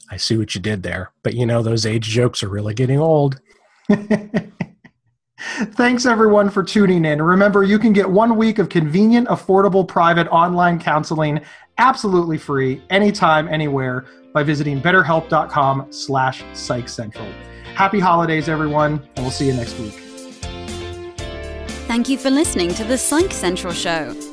I 0.09 0.17
see 0.17 0.37
what 0.37 0.53
you 0.53 0.61
did 0.61 0.83
there. 0.83 1.11
But 1.23 1.33
you 1.33 1.45
know, 1.45 1.61
those 1.61 1.85
age 1.85 2.07
jokes 2.07 2.43
are 2.43 2.49
really 2.49 2.73
getting 2.73 2.99
old. 2.99 3.39
Thanks 5.39 6.05
everyone 6.05 6.49
for 6.49 6.63
tuning 6.63 7.03
in. 7.03 7.21
Remember, 7.21 7.63
you 7.63 7.77
can 7.77 7.91
get 7.93 8.09
one 8.09 8.37
week 8.37 8.59
of 8.59 8.69
convenient, 8.69 9.27
affordable, 9.27 9.85
private 9.87 10.27
online 10.29 10.79
counseling 10.79 11.41
absolutely 11.77 12.37
free 12.37 12.81
anytime, 12.89 13.47
anywhere 13.47 14.05
by 14.33 14.43
visiting 14.43 14.81
betterhelp.com 14.81 15.87
slash 15.91 16.43
psychcentral. 16.53 17.31
Happy 17.75 17.99
holidays, 17.99 18.49
everyone, 18.49 19.07
and 19.15 19.25
we'll 19.25 19.31
see 19.31 19.47
you 19.47 19.53
next 19.53 19.77
week. 19.79 19.93
Thank 21.87 22.09
you 22.09 22.17
for 22.17 22.29
listening 22.29 22.73
to 22.75 22.83
the 22.83 22.97
Psych 22.97 23.31
Central 23.31 23.73
Show. 23.73 24.32